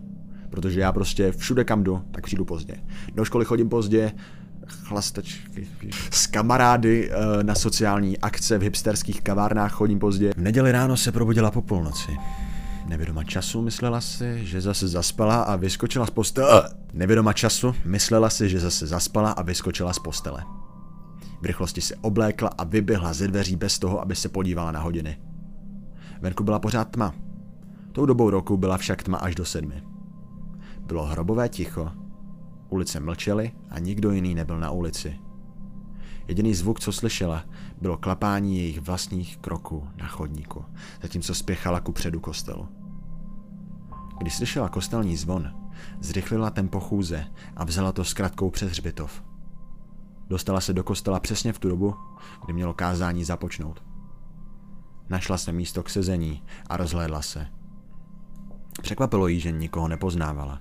Protože 0.51 0.81
já 0.81 0.93
prostě 0.93 1.33
všude 1.33 1.65
kam 1.65 1.85
jdu, 1.85 2.03
tak 2.11 2.25
přijdu 2.25 2.45
pozdě. 2.45 2.77
Do 3.15 3.25
školy 3.25 3.45
chodím 3.45 3.69
pozdě, 3.69 4.13
chlastačky. 4.67 5.69
S 6.11 6.27
kamarády 6.27 7.11
eh, 7.11 7.45
na 7.45 7.55
sociální 7.55 8.19
akce 8.19 8.59
v 8.59 8.63
hipsterských 8.63 9.23
kavárnách 9.23 9.73
chodím 9.73 9.99
pozdě. 9.99 10.33
V 10.37 10.41
neděli 10.41 10.73
ráno 10.73 10.97
se 10.97 11.13
probudila 11.13 11.51
po 11.51 11.63
půlnoci. 11.63 12.17
Nevědoma 12.87 13.25
času 13.25 13.63
myslela 13.63 14.01
si, 14.01 14.47
že 14.47 14.61
zase 14.61 14.89
zaspala 14.89 15.43
a 15.43 15.57
vyskočila 15.57 16.07
z 16.07 16.11
postele. 16.11 16.71
Nevědoma 16.93 17.33
času 17.33 17.75
myslela 17.85 18.31
si, 18.31 18.49
že 18.49 18.61
zase 18.61 18.87
zaspala 18.87 19.31
a 19.31 19.43
vyskočila 19.43 19.93
z 19.93 19.99
postele. 19.99 20.45
V 21.43 21.47
rychlosti 21.47 21.81
se 21.81 21.97
oblékla 21.97 22.51
a 22.59 22.65
vyběhla 22.65 23.13
ze 23.13 23.29
dveří 23.29 23.57
bez 23.57 23.79
toho, 23.79 24.01
aby 24.01 24.17
se 24.17 24.29
podívala 24.29 24.73
na 24.73 24.81
hodiny. 24.81 25.17
Venku 26.21 26.45
byla 26.45 26.59
pořád 26.59 26.85
tma. 26.91 27.15
Tou 27.95 28.07
dobou 28.07 28.31
roku 28.31 28.57
byla 28.57 28.79
však 28.79 29.03
tma 29.03 29.19
až 29.19 29.35
do 29.35 29.45
sedmi. 29.45 29.83
Bylo 30.87 31.07
hrobové 31.07 31.49
ticho, 31.49 31.91
ulice 32.69 33.01
mlčely 33.01 33.53
a 33.71 33.79
nikdo 33.79 34.11
jiný 34.11 34.35
nebyl 34.35 34.61
na 34.61 34.71
ulici. 34.71 35.21
Jediný 36.29 36.55
zvuk, 36.55 36.81
co 36.81 36.93
slyšela, 36.93 37.45
bylo 37.81 37.97
klapání 37.97 38.59
jejich 38.59 38.81
vlastních 38.81 39.37
kroků 39.37 39.89
na 39.97 40.07
chodníku, 40.07 40.65
zatímco 41.03 41.35
spěchala 41.35 41.81
ku 41.81 41.93
předu 41.93 42.21
kostelu. 42.21 42.69
Když 44.19 44.37
slyšela 44.37 44.69
kostelní 44.69 45.17
zvon, 45.17 45.51
zrychlila 46.01 46.51
tempo 46.51 46.81
chůze 46.81 47.25
a 47.57 47.65
vzala 47.65 47.93
to 47.93 48.05
zkratkou 48.05 48.51
přes 48.51 48.71
hřbitov. 48.71 49.25
Dostala 50.29 50.61
se 50.61 50.73
do 50.73 50.85
kostela 50.85 51.21
přesně 51.21 51.53
v 51.53 51.59
tu 51.59 51.69
dobu, 51.69 51.95
kdy 52.45 52.53
mělo 52.53 52.75
kázání 52.75 53.25
započnout. 53.25 53.83
Našla 55.09 55.39
se 55.39 55.53
místo 55.53 55.83
k 55.83 55.91
sezení 55.91 56.43
a 56.67 56.77
rozhlédla 56.77 57.23
se. 57.23 57.47
Překvapilo 58.83 59.29
jí, 59.29 59.41
že 59.41 59.51
nikoho 59.51 59.89
nepoznávala. 59.89 60.61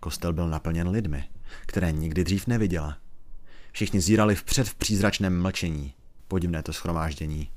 Kostel 0.00 0.32
byl 0.32 0.48
naplněn 0.48 0.88
lidmi, 0.88 1.24
které 1.66 1.92
nikdy 1.92 2.24
dřív 2.24 2.46
neviděla. 2.46 2.96
Všichni 3.72 4.00
zírali 4.00 4.34
vpřed 4.34 4.68
v 4.68 4.74
přízračném 4.74 5.42
mlčení. 5.42 5.94
Podivné 6.28 6.62
to 6.62 6.72
schromáždění. 6.72 7.50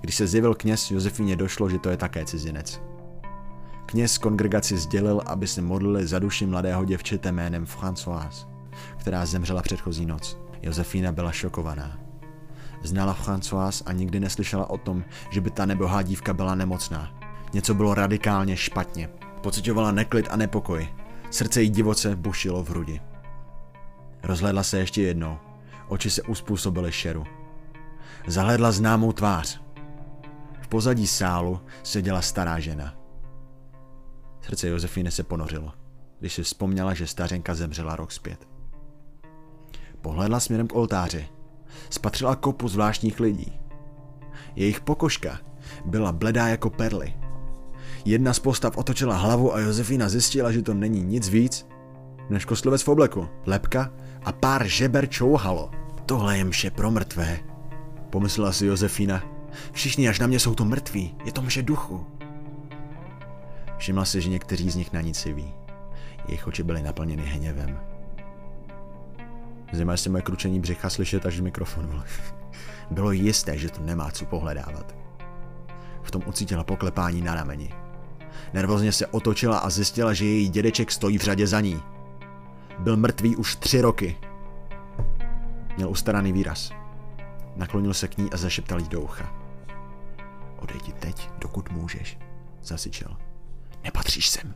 Když 0.00 0.14
se 0.14 0.26
zjevil 0.26 0.54
kněz, 0.54 0.90
Josefíně 0.90 1.36
došlo, 1.36 1.68
že 1.68 1.78
to 1.78 1.90
je 1.90 1.96
také 1.96 2.24
cizinec. 2.24 2.80
Kněz 3.86 4.18
kongregaci 4.18 4.78
sdělil, 4.78 5.22
aby 5.26 5.46
se 5.46 5.62
modlili 5.62 6.06
za 6.06 6.18
duši 6.18 6.46
mladého 6.46 6.84
děvčete 6.84 7.32
jménem 7.32 7.64
Françoise, 7.64 8.48
která 8.96 9.26
zemřela 9.26 9.62
předchozí 9.62 10.06
noc. 10.06 10.38
Josefína 10.62 11.12
byla 11.12 11.32
šokovaná. 11.32 11.98
Znala 12.82 13.14
Françoise 13.24 13.82
a 13.86 13.92
nikdy 13.92 14.20
neslyšela 14.20 14.70
o 14.70 14.78
tom, 14.78 15.04
že 15.30 15.40
by 15.40 15.50
ta 15.50 15.66
nebohá 15.66 16.02
dívka 16.02 16.34
byla 16.34 16.54
nemocná. 16.54 17.17
Něco 17.52 17.74
bylo 17.74 17.94
radikálně 17.94 18.56
špatně. 18.56 19.08
Pocitovala 19.40 19.92
neklid 19.92 20.28
a 20.30 20.36
nepokoj. 20.36 20.88
Srdce 21.30 21.62
jí 21.62 21.70
divoce 21.70 22.16
bušilo 22.16 22.64
v 22.64 22.70
hrudi. 22.70 23.00
Rozhledla 24.22 24.62
se 24.62 24.78
ještě 24.78 25.02
jednou. 25.02 25.38
Oči 25.88 26.10
se 26.10 26.22
uspůsobily 26.22 26.92
šeru. 26.92 27.24
Zahledla 28.26 28.72
známou 28.72 29.12
tvář. 29.12 29.60
V 30.60 30.68
pozadí 30.68 31.06
sálu 31.06 31.60
seděla 31.82 32.22
stará 32.22 32.58
žena. 32.58 32.94
Srdce 34.40 34.68
Josefíny 34.68 35.10
se 35.10 35.22
ponořilo, 35.22 35.72
když 36.20 36.34
si 36.34 36.42
vzpomněla, 36.42 36.94
že 36.94 37.06
stařenka 37.06 37.54
zemřela 37.54 37.96
rok 37.96 38.12
zpět. 38.12 38.48
Pohledla 40.00 40.40
směrem 40.40 40.66
k 40.66 40.74
oltáři. 40.74 41.28
Spatřila 41.90 42.36
kopu 42.36 42.68
zvláštních 42.68 43.20
lidí. 43.20 43.58
Jejich 44.56 44.80
pokožka 44.80 45.38
byla 45.84 46.12
bledá 46.12 46.48
jako 46.48 46.70
perly. 46.70 47.14
Jedna 48.04 48.32
z 48.32 48.38
postav 48.38 48.76
otočila 48.76 49.16
hlavu 49.16 49.54
a 49.54 49.60
Josefína 49.60 50.08
zjistila, 50.08 50.52
že 50.52 50.62
to 50.62 50.74
není 50.74 51.02
nic 51.02 51.28
víc 51.28 51.66
než 52.30 52.44
kostlivec 52.44 52.82
v 52.82 52.88
obleku, 52.88 53.28
lepka 53.46 53.92
a 54.24 54.32
pár 54.32 54.66
žeber 54.66 55.08
čouhalo. 55.08 55.70
Tohle 56.06 56.38
je 56.38 56.44
mše 56.44 56.70
pro 56.70 56.90
mrtvé, 56.90 57.38
pomyslela 58.10 58.52
si 58.52 58.66
Josefína. 58.66 59.22
Všichni 59.72 60.08
až 60.08 60.18
na 60.18 60.26
mě 60.26 60.40
jsou 60.40 60.54
to 60.54 60.64
mrtví, 60.64 61.16
je 61.24 61.32
to 61.32 61.42
mše 61.42 61.62
duchu. 61.62 62.06
Všimla 63.78 64.04
si, 64.04 64.20
že 64.20 64.28
někteří 64.28 64.70
z 64.70 64.76
nich 64.76 64.92
na 64.92 65.00
nic 65.00 65.24
ví. 65.24 65.54
Jejich 66.28 66.46
oči 66.46 66.62
byly 66.62 66.82
naplněny 66.82 67.22
hněvem. 67.22 67.80
Zima 69.72 69.96
si 69.96 70.08
moje 70.08 70.22
kručení 70.22 70.60
břicha 70.60 70.90
slyšet 70.90 71.26
až 71.26 71.36
z 71.36 71.40
mikrofonu. 71.40 72.02
Bylo 72.90 73.12
jisté, 73.12 73.58
že 73.58 73.70
to 73.70 73.82
nemá 73.82 74.10
co 74.10 74.24
pohledávat. 74.24 74.96
V 76.02 76.10
tom 76.10 76.22
ucítila 76.26 76.64
poklepání 76.64 77.22
na 77.22 77.34
rameni. 77.34 77.70
Nervozně 78.52 78.92
se 78.92 79.06
otočila 79.06 79.58
a 79.58 79.70
zjistila, 79.70 80.12
že 80.12 80.24
její 80.24 80.48
dědeček 80.48 80.92
stojí 80.92 81.18
v 81.18 81.22
řadě 81.22 81.46
za 81.46 81.60
ní. 81.60 81.82
Byl 82.78 82.96
mrtvý 82.96 83.36
už 83.36 83.56
tři 83.56 83.80
roky. 83.80 84.16
Měl 85.76 85.90
ustaraný 85.90 86.32
výraz. 86.32 86.70
Naklonil 87.56 87.94
se 87.94 88.08
k 88.08 88.18
ní 88.18 88.30
a 88.32 88.36
zašeptal 88.36 88.80
jí 88.80 88.88
do 88.88 89.00
ucha. 89.00 89.34
Odejdi 90.58 90.92
teď, 90.92 91.30
dokud 91.38 91.70
můžeš, 91.70 92.18
zasyčel. 92.62 93.16
Nepatříš 93.84 94.28
sem. 94.28 94.54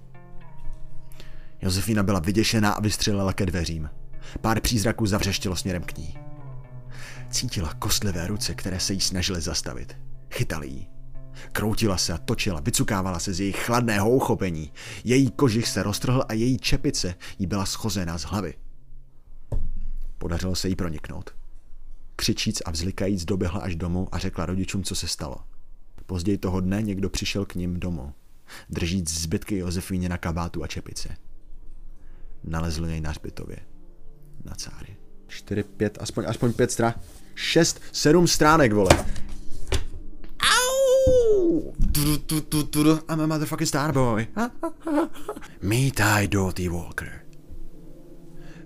Josefína 1.62 2.02
byla 2.02 2.20
vyděšená 2.20 2.72
a 2.72 2.80
vystřelila 2.80 3.32
ke 3.32 3.46
dveřím. 3.46 3.90
Pár 4.40 4.60
přízraků 4.60 5.06
zavřeštilo 5.06 5.56
směrem 5.56 5.82
k 5.82 5.98
ní. 5.98 6.18
Cítila 7.30 7.74
kostlivé 7.74 8.26
ruce, 8.26 8.54
které 8.54 8.80
se 8.80 8.92
jí 8.92 9.00
snažily 9.00 9.40
zastavit. 9.40 9.96
Chytali 10.30 10.68
jí. 10.68 10.91
Kroutila 11.52 11.96
se 11.96 12.12
a 12.12 12.18
točila, 12.18 12.60
vycukávala 12.60 13.18
se 13.18 13.32
z 13.32 13.40
jejich 13.40 13.56
chladného 13.56 14.10
uchopení. 14.10 14.72
Její 15.04 15.30
kožich 15.30 15.68
se 15.68 15.82
roztrhl 15.82 16.24
a 16.28 16.32
její 16.32 16.58
čepice 16.58 17.14
jí 17.38 17.46
byla 17.46 17.66
schozená 17.66 18.18
z 18.18 18.22
hlavy. 18.22 18.54
Podařilo 20.18 20.54
se 20.54 20.68
jí 20.68 20.76
proniknout. 20.76 21.30
Křičíc 22.16 22.60
a 22.60 22.70
vzlikajíc 22.70 23.24
doběhla 23.24 23.60
až 23.60 23.76
domů 23.76 24.08
a 24.12 24.18
řekla 24.18 24.46
rodičům, 24.46 24.84
co 24.84 24.94
se 24.94 25.08
stalo. 25.08 25.36
Později 26.06 26.38
toho 26.38 26.60
dne 26.60 26.82
někdo 26.82 27.10
přišel 27.10 27.44
k 27.44 27.54
ním 27.54 27.80
domů, 27.80 28.12
držíc 28.70 29.20
zbytky 29.20 29.56
Josefíně 29.56 30.08
na 30.08 30.18
kabátu 30.18 30.64
a 30.64 30.66
čepice. 30.66 31.16
Nalezl 32.44 32.86
jej 32.86 33.00
na 33.00 33.10
hřbitově. 33.10 33.56
Na 34.44 34.54
cáry. 34.54 34.96
Čtyři, 35.28 35.62
pět, 35.62 35.98
aspoň, 36.00 36.24
aspoň 36.28 36.52
pět 36.52 36.70
strán. 36.70 36.94
Šest, 37.34 37.80
sedm 37.92 38.26
stránek, 38.26 38.72
vole. 38.72 39.04
I'm 43.08 43.20
a 43.20 43.26
motherfucking 43.26 43.66
starboy. 43.66 44.26
I 46.00 46.28
Dorothy 46.28 46.68
Walker. 46.68 47.22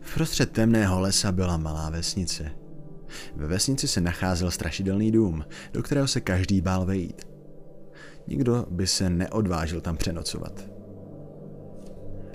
V 0.00 0.14
prostřed 0.14 0.52
temného 0.52 1.00
lesa 1.00 1.32
byla 1.32 1.56
malá 1.56 1.90
vesnice. 1.90 2.50
Ve 3.36 3.46
vesnici 3.46 3.88
se 3.88 4.00
nacházel 4.00 4.50
strašidelný 4.50 5.12
dům, 5.12 5.44
do 5.72 5.82
kterého 5.82 6.08
se 6.08 6.20
každý 6.20 6.60
bál 6.60 6.86
vejít. 6.86 7.22
Nikdo 8.26 8.66
by 8.70 8.86
se 8.86 9.10
neodvážil 9.10 9.80
tam 9.80 9.96
přenocovat. 9.96 10.68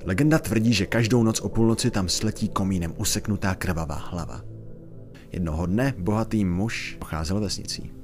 Legenda 0.04 0.40
tvrdí, 0.40 0.74
že 0.74 0.86
každou 0.86 1.24
noc 1.24 1.42
o 1.42 1.50
půlnoci 1.50 1.92
tam 1.92 2.10
sletí 2.10 2.50
komínem 2.50 2.94
useknutá 2.98 3.56
krvavá 3.56 3.96
hlava. 3.96 4.42
Jednoho 5.32 5.66
dne 5.66 5.94
bohatý 5.98 6.46
muž 6.46 6.96
pocházel 7.00 7.40
vesnicí. 7.40 8.01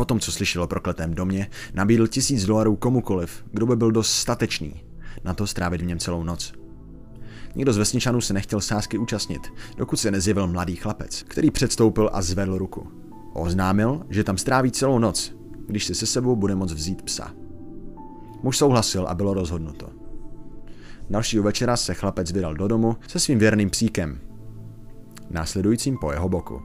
Potom, 0.00 0.20
co 0.20 0.32
slyšel 0.32 0.62
o 0.62 0.66
prokletém 0.66 1.14
domě, 1.14 1.50
nabídl 1.74 2.06
tisíc 2.06 2.46
dolarů 2.46 2.76
komukoliv, 2.76 3.44
kdo 3.52 3.66
by 3.66 3.76
byl 3.76 3.90
dost 3.90 4.12
statečný, 4.12 4.84
na 5.24 5.34
to 5.34 5.46
strávit 5.46 5.80
v 5.80 5.84
něm 5.84 5.98
celou 5.98 6.24
noc. 6.24 6.52
Nikdo 7.54 7.72
z 7.72 7.76
vesničanů 7.76 8.20
se 8.20 8.34
nechtěl 8.34 8.60
sázky 8.60 8.98
účastnit, 8.98 9.52
dokud 9.76 9.96
se 9.96 10.10
nezjevil 10.10 10.46
mladý 10.46 10.76
chlapec, 10.76 11.22
který 11.22 11.50
předstoupil 11.50 12.10
a 12.12 12.22
zvedl 12.22 12.58
ruku. 12.58 12.88
Oznámil, 13.34 14.06
že 14.10 14.24
tam 14.24 14.38
stráví 14.38 14.70
celou 14.70 14.98
noc, 14.98 15.34
když 15.66 15.84
si 15.84 15.94
se 15.94 16.06
sebou 16.06 16.36
bude 16.36 16.54
moct 16.54 16.72
vzít 16.72 17.02
psa. 17.02 17.32
Muž 18.42 18.58
souhlasil 18.58 19.06
a 19.06 19.14
bylo 19.14 19.34
rozhodnuto. 19.34 19.88
Dalšího 21.10 21.44
večera 21.44 21.76
se 21.76 21.94
chlapec 21.94 22.32
vydal 22.32 22.54
do 22.54 22.68
domu 22.68 22.96
se 23.08 23.20
svým 23.20 23.38
věrným 23.38 23.70
psíkem, 23.70 24.20
následujícím 25.30 25.98
po 26.00 26.12
jeho 26.12 26.28
boku. 26.28 26.62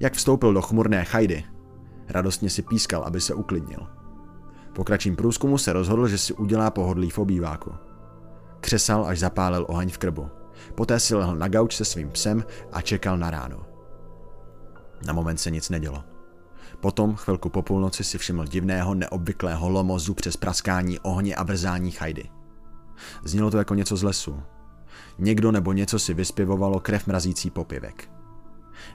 Jak 0.00 0.14
vstoupil 0.14 0.54
do 0.54 0.62
chmurné 0.62 1.04
chajdy, 1.04 1.44
Radostně 2.10 2.50
si 2.50 2.62
pískal, 2.62 3.02
aby 3.02 3.20
se 3.20 3.34
uklidnil. 3.34 3.86
Po 4.72 4.84
kratším 4.84 5.16
průzkumu 5.16 5.58
se 5.58 5.72
rozhodl, 5.72 6.08
že 6.08 6.18
si 6.18 6.32
udělá 6.32 6.70
pohodlí 6.70 7.10
v 7.10 7.18
obýváku. 7.18 7.72
Křesal, 8.60 9.06
až 9.06 9.18
zapálil 9.18 9.66
oheň 9.68 9.90
v 9.90 9.98
krbu. 9.98 10.28
Poté 10.74 11.00
si 11.00 11.14
lehl 11.14 11.36
na 11.36 11.48
gauč 11.48 11.76
se 11.76 11.84
svým 11.84 12.10
psem 12.10 12.44
a 12.72 12.80
čekal 12.80 13.18
na 13.18 13.30
ráno. 13.30 13.66
Na 15.06 15.12
moment 15.12 15.36
se 15.36 15.50
nic 15.50 15.70
nedělo. 15.70 16.04
Potom, 16.80 17.16
chvilku 17.16 17.48
po 17.48 17.62
půlnoci, 17.62 18.04
si 18.04 18.18
všiml 18.18 18.46
divného, 18.46 18.94
neobvyklého 18.94 19.68
lomozu 19.68 20.14
přes 20.14 20.36
praskání 20.36 20.98
ohně 20.98 21.34
a 21.34 21.42
vrzání 21.42 21.90
chajdy. 21.90 22.30
Znělo 23.24 23.50
to 23.50 23.58
jako 23.58 23.74
něco 23.74 23.96
z 23.96 24.02
lesu, 24.02 24.42
Někdo 25.18 25.52
nebo 25.52 25.72
něco 25.72 25.98
si 25.98 26.14
vyspěvovalo 26.14 26.80
krev 26.80 27.06
mrazící 27.06 27.50
popivek. 27.50 28.10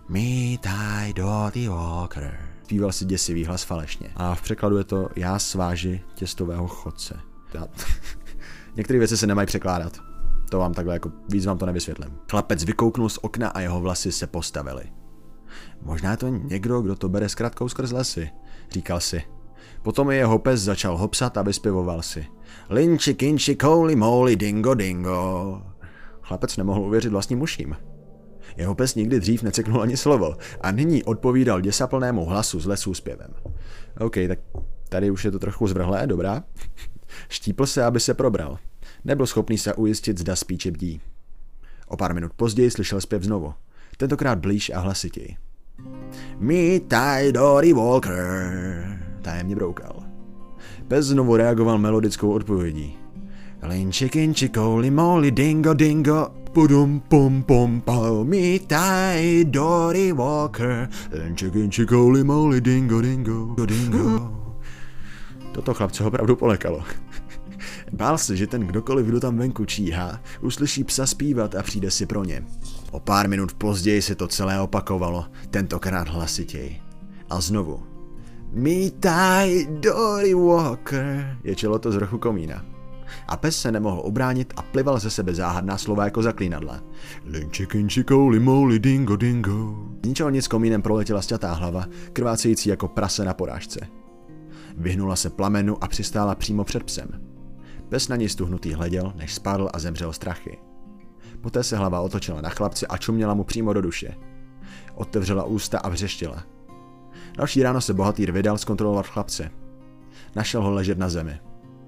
Mítaj 0.10 1.14
Doty 1.14 1.68
Walker. 1.68 2.55
Zpíval 2.66 2.92
si 2.92 3.06
děsivý 3.06 3.46
hlas 3.46 3.64
falešně. 3.64 4.10
A 4.16 4.36
v 4.36 4.42
překladu 4.42 4.78
je 4.78 4.84
to 4.84 5.10
já 5.16 5.40
sváži 5.40 6.02
těstového 6.14 6.68
chodce. 6.68 7.20
Já... 7.54 7.68
Některé 8.76 9.00
věci 9.00 9.18
se 9.18 9.28
nemají 9.28 9.46
překládat. 9.46 10.00
To 10.50 10.60
vám 10.60 10.74
takhle 10.74 10.94
jako 10.94 11.12
víc 11.30 11.46
vám 11.46 11.58
to 11.58 11.66
nevysvětlím. 11.66 12.18
Chlapec 12.30 12.64
vykouknul 12.64 13.10
z 13.10 13.18
okna 13.22 13.50
a 13.50 13.60
jeho 13.60 13.82
vlasy 13.82 14.12
se 14.12 14.28
postavily. 14.28 14.84
Možná 15.82 16.12
je 16.12 16.18
to 16.18 16.28
někdo, 16.28 16.82
kdo 16.82 16.96
to 16.96 17.10
bere 17.10 17.30
s 17.30 17.36
krátkou 17.36 17.70
skrz 17.70 17.92
lesy, 17.92 18.30
říkal 18.72 19.00
si. 19.00 19.24
Potom 19.82 20.12
je 20.12 20.18
jeho 20.18 20.40
pes 20.40 20.62
začal 20.62 20.98
hopsat 20.98 21.38
a 21.38 21.42
vyspěvoval 21.42 22.02
si. 22.02 22.28
Linči, 22.70 23.14
kinči, 23.14 23.56
kouli, 23.56 23.96
mouli, 23.96 24.36
dingo, 24.36 24.74
dingo. 24.74 25.62
Chlapec 26.22 26.58
nemohl 26.58 26.82
uvěřit 26.82 27.10
vlastním 27.10 27.42
uším. 27.42 27.76
Jeho 28.58 28.76
pes 28.76 28.96
nikdy 28.96 29.20
dřív 29.20 29.44
neceknul 29.44 29.82
ani 29.82 29.98
slovo 29.98 30.36
a 30.62 30.72
nyní 30.72 31.04
odpovídal 31.04 31.62
děsaplnému 31.62 32.26
hlasu 32.26 32.60
s 32.60 32.66
lesů 32.66 32.94
zpěvem. 32.94 33.34
OK, 34.00 34.16
tak 34.28 34.40
tady 34.90 35.12
už 35.12 35.26
je 35.26 35.32
to 35.32 35.40
trochu 35.40 35.68
zvrhlé, 35.68 36.08
dobrá. 36.08 36.44
Štípl 37.30 37.66
se, 37.66 37.84
aby 37.84 38.00
se 38.00 38.14
probral. 38.14 38.58
Nebyl 39.04 39.26
schopný 39.26 39.58
se 39.58 39.74
ujistit, 39.74 40.18
zda 40.18 40.36
spíče 40.36 40.72
bdí. 40.72 41.02
O 41.88 41.98
pár 41.98 42.14
minut 42.14 42.34
později 42.36 42.72
slyšel 42.72 43.02
zpěv 43.02 43.24
znovu. 43.24 43.54
Tentokrát 43.98 44.40
blíž 44.40 44.70
a 44.70 44.80
hlasitěji. 44.80 45.36
Mítaj 46.40 47.32
Dory 47.32 47.74
Walker. 47.74 49.00
Tajemně 49.22 49.56
broukal. 49.56 50.04
Pes 50.88 51.06
znovu 51.06 51.36
reagoval 51.36 51.78
melodickou 51.78 52.32
odpovědí. 52.32 52.98
Linči, 53.62 54.10
kinči, 54.10 54.50
kouli, 54.50 54.92
moli, 54.92 55.32
dingo, 55.32 55.74
dingo. 55.74 56.32
Pudum, 56.54 57.00
pum, 57.10 57.44
pum, 57.44 57.82
pum, 57.82 58.28
mítaj 58.28 59.44
Dory 59.46 60.12
Walker. 60.12 60.90
Linči, 61.12 61.52
kinči, 61.52 61.86
kouli, 61.86 62.24
moli, 62.24 62.62
dingo, 62.62 63.02
dingo, 63.02 63.66
dingo. 63.66 64.32
Toto 65.52 65.74
chlapce 65.74 66.04
opravdu 66.04 66.36
polekalo. 66.36 66.84
Bál 67.92 68.18
se, 68.18 68.36
že 68.36 68.48
ten 68.48 68.68
kdokoliv, 68.68 69.06
kdo 69.06 69.20
tam 69.20 69.38
venku 69.38 69.66
číhá, 69.66 70.22
uslyší 70.42 70.84
psa 70.84 71.06
zpívat 71.06 71.56
a 71.56 71.64
přijde 71.64 71.92
si 71.92 72.06
pro 72.06 72.24
ně. 72.24 72.44
O 72.92 73.00
pár 73.00 73.30
minut 73.30 73.54
později 73.54 74.02
se 74.02 74.16
to 74.16 74.28
celé 74.28 74.62
opakovalo, 74.62 75.26
tentokrát 75.50 76.08
hlasitěji. 76.08 76.82
A 77.30 77.42
znovu. 77.42 77.84
Mítaj 78.52 79.66
Dory 79.70 80.34
Walker, 80.34 81.38
ječelo 81.44 81.80
to 81.80 81.92
z 81.92 81.96
vrchu 81.96 82.18
komína. 82.18 82.75
A 83.28 83.38
pes 83.38 83.62
se 83.62 83.72
nemohl 83.72 84.02
obránit 84.04 84.54
a 84.58 84.62
plival 84.62 85.00
ze 85.00 85.10
sebe 85.10 85.34
záhadná 85.34 85.78
slova 85.78 86.06
jako 86.06 86.22
zaklínadla. 86.22 86.82
Dingo, 88.80 89.16
dingo. 89.16 89.88
Ničeho 90.06 90.30
nic 90.30 90.48
komínem 90.48 90.82
proletěla 90.82 91.22
sťatá 91.22 91.54
hlava, 91.54 91.86
krvácející 92.14 92.70
jako 92.70 92.88
prase 92.88 93.26
na 93.26 93.34
porážce. 93.34 93.80
Vyhnula 94.78 95.16
se 95.16 95.30
plamenu 95.30 95.84
a 95.84 95.88
přistála 95.88 96.36
přímo 96.36 96.64
před 96.64 96.84
psem. 96.84 97.08
Pes 97.90 98.08
na 98.08 98.16
něj 98.16 98.30
stuhnutý 98.30 98.74
hleděl, 98.74 99.14
než 99.16 99.34
spadl 99.34 99.70
a 99.74 99.80
zemřel 99.80 100.14
strachy. 100.14 100.58
Poté 101.42 101.64
se 101.64 101.78
hlava 101.78 102.02
otočila 102.02 102.42
na 102.42 102.50
chlapce 102.50 102.88
a 102.88 102.98
čuměla 102.98 103.34
mu 103.34 103.44
přímo 103.44 103.74
do 103.74 103.82
duše. 103.82 104.16
Otevřela 104.96 105.44
ústa 105.44 105.80
a 105.80 105.90
vřeštila. 105.90 106.44
Další 107.38 107.64
ráno 107.64 107.82
se 107.82 107.94
bohatý 107.94 108.26
vydal 108.26 108.58
zkontrolovat 108.58 109.08
chlapce. 109.08 109.52
Našel 110.36 110.64
ho 110.64 110.72
ležet 110.72 110.98
na 110.98 111.10
zemi. 111.10 111.40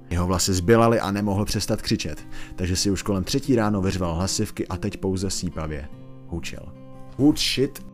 Jeho 0.09 0.27
vlasy 0.27 0.53
zbylaly 0.53 0.99
a 0.99 1.11
nemohl 1.11 1.45
přestat 1.45 1.81
křičet, 1.81 2.27
takže 2.55 2.75
si 2.75 2.91
už 2.91 3.01
kolem 3.03 3.23
třetí 3.23 3.55
ráno 3.55 3.81
vyřval 3.81 4.15
hlasivky 4.15 4.67
a 4.67 4.77
teď 4.77 4.97
pouze 4.97 5.29
sípavě 5.29 5.89
hučel. 6.27 6.73
Wood 7.17 7.39
shit. 7.39 7.85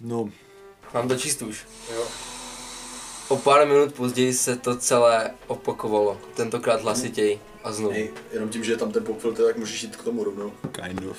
No, 0.00 0.28
Mám 0.94 1.08
to 1.08 1.16
číst 1.16 1.42
už. 1.42 1.66
jo. 1.94 2.04
O 3.28 3.36
pár 3.36 3.66
minut 3.66 3.94
později 3.94 4.34
se 4.34 4.56
to 4.56 4.76
celé 4.76 5.30
opakovalo, 5.46 6.20
tentokrát 6.36 6.82
hlasitěji 6.82 7.40
a 7.64 7.72
znovu. 7.72 7.92
Hej, 7.94 8.10
jenom 8.32 8.48
tím, 8.48 8.64
že 8.64 8.72
je 8.72 8.76
tam 8.76 8.92
ten 8.92 9.04
popfilter, 9.04 9.46
tak 9.46 9.56
můžeš 9.56 9.82
jít 9.82 9.96
k 9.96 10.04
tomu 10.04 10.24
rovnou. 10.24 10.52
Kind 10.72 11.02
of. 11.10 11.16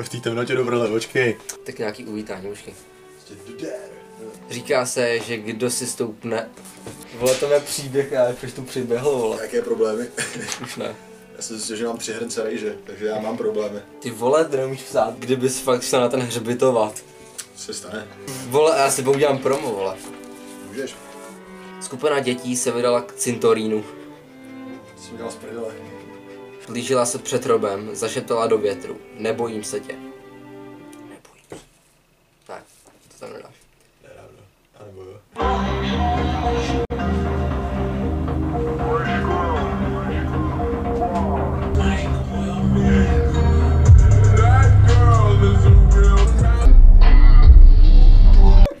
V 0.00 0.08
té 0.08 0.18
temnotě 0.20 0.54
dobré, 0.54 0.76
počkej. 0.88 1.36
Tak 1.64 1.78
nějaký 1.78 2.04
uvítání, 2.04 2.48
počkej. 2.48 2.74
Říká 4.50 4.86
se, 4.86 5.18
že 5.18 5.36
kdo 5.36 5.70
si 5.70 5.86
stoupne... 5.86 6.48
Vole, 7.18 7.34
to 7.34 7.46
je 7.52 7.60
příběh, 7.60 8.12
já 8.12 8.34
už 8.44 8.52
tu 8.52 8.62
přiběhl, 8.62 9.10
vole. 9.18 9.38
Jaké 9.42 9.62
problémy? 9.62 10.06
Už 10.62 10.76
ne. 10.76 10.94
Já 11.36 11.42
jsem 11.42 11.56
zjistil, 11.56 11.76
že 11.76 11.86
mám 11.86 11.98
tři 11.98 12.12
hrnce 12.12 12.42
rejže, 12.42 12.76
takže 12.84 13.06
já 13.06 13.20
mám 13.20 13.36
problémy. 13.36 13.80
Ty 13.98 14.10
vole, 14.10 14.44
ty 14.44 14.56
nemůžeš 14.56 14.82
psát, 14.82 15.18
kdybys 15.18 15.60
fakt 15.60 15.82
šel 15.82 16.00
na 16.00 16.08
ten 16.08 16.20
hřbitovat. 16.20 17.02
Co 17.56 17.64
se 17.64 17.74
stane? 17.74 18.08
Vole, 18.46 18.78
já 18.78 18.90
si 18.90 19.02
udělám 19.02 19.38
promo, 19.38 19.72
vole. 19.72 19.96
Můžeš? 20.68 20.94
Skupina 21.80 22.20
dětí 22.20 22.56
se 22.56 22.70
vydala 22.70 23.00
k 23.00 23.12
cintorínu. 23.12 23.84
Co 24.96 25.02
jsem 25.04 25.14
udělal 25.14 25.32
z 25.32 25.36
prdele? 25.36 25.74
Blížila 26.68 27.06
se 27.06 27.18
před 27.18 27.46
robem, 27.46 27.96
zašeptala 27.96 28.46
do 28.46 28.58
větru. 28.58 28.98
Nebojím 29.18 29.64
se 29.64 29.80
tě. 29.80 29.92
Nebojím 29.92 31.44
se. 31.48 31.56
Tak, 32.46 32.64
to 33.08 33.26
tam 33.26 33.32
nedáš. 33.32 33.54
A 34.80 34.84
nebo 34.84 35.02
jo. 35.02 35.20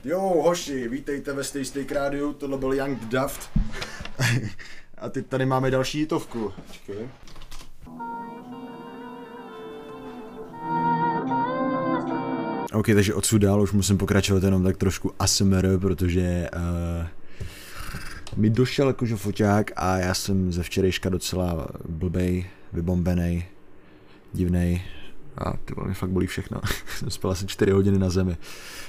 Jo, 0.04 0.20
hoši, 0.20 0.88
vítejte 0.88 1.32
ve 1.32 1.44
Stay 1.44 1.64
Steak 1.64 1.92
Radio, 1.92 2.32
tohle 2.32 2.58
byl 2.58 2.72
Young 2.72 2.98
Daft. 3.04 3.50
A 4.98 5.08
teď 5.08 5.26
tady 5.26 5.46
máme 5.46 5.70
další 5.70 5.98
hitovku. 5.98 6.52
Počkej. 6.66 7.08
OK, 12.72 12.86
takže 12.94 13.14
odsud 13.14 13.42
dál 13.42 13.62
už 13.62 13.72
musím 13.72 13.98
pokračovat 13.98 14.42
jenom 14.42 14.64
tak 14.64 14.76
trošku 14.76 15.12
ASMR, 15.18 15.78
protože 15.78 16.48
uh, 16.56 17.06
mi 18.36 18.50
došel 18.50 18.86
jakože 18.86 19.16
foťák 19.16 19.70
a 19.76 19.98
já 19.98 20.14
jsem 20.14 20.52
ze 20.52 20.62
včerejška 20.62 21.08
docela 21.08 21.66
blbej, 21.88 22.46
vybombený, 22.72 23.44
divnej 24.32 24.82
a 25.38 25.52
ty 25.64 25.74
mě 25.84 25.94
fakt 25.94 26.10
bolí 26.10 26.26
všechno. 26.26 26.60
jsem 26.98 27.10
spal 27.10 27.30
asi 27.30 27.46
4 27.46 27.72
hodiny 27.72 27.98
na 27.98 28.10
zemi. 28.10 28.36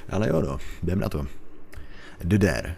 Ale 0.09 0.29
jo 0.29 0.41
no, 0.41 0.57
jdem 0.83 0.99
na 0.99 1.09
to. 1.09 1.27
Dare. 2.23 2.75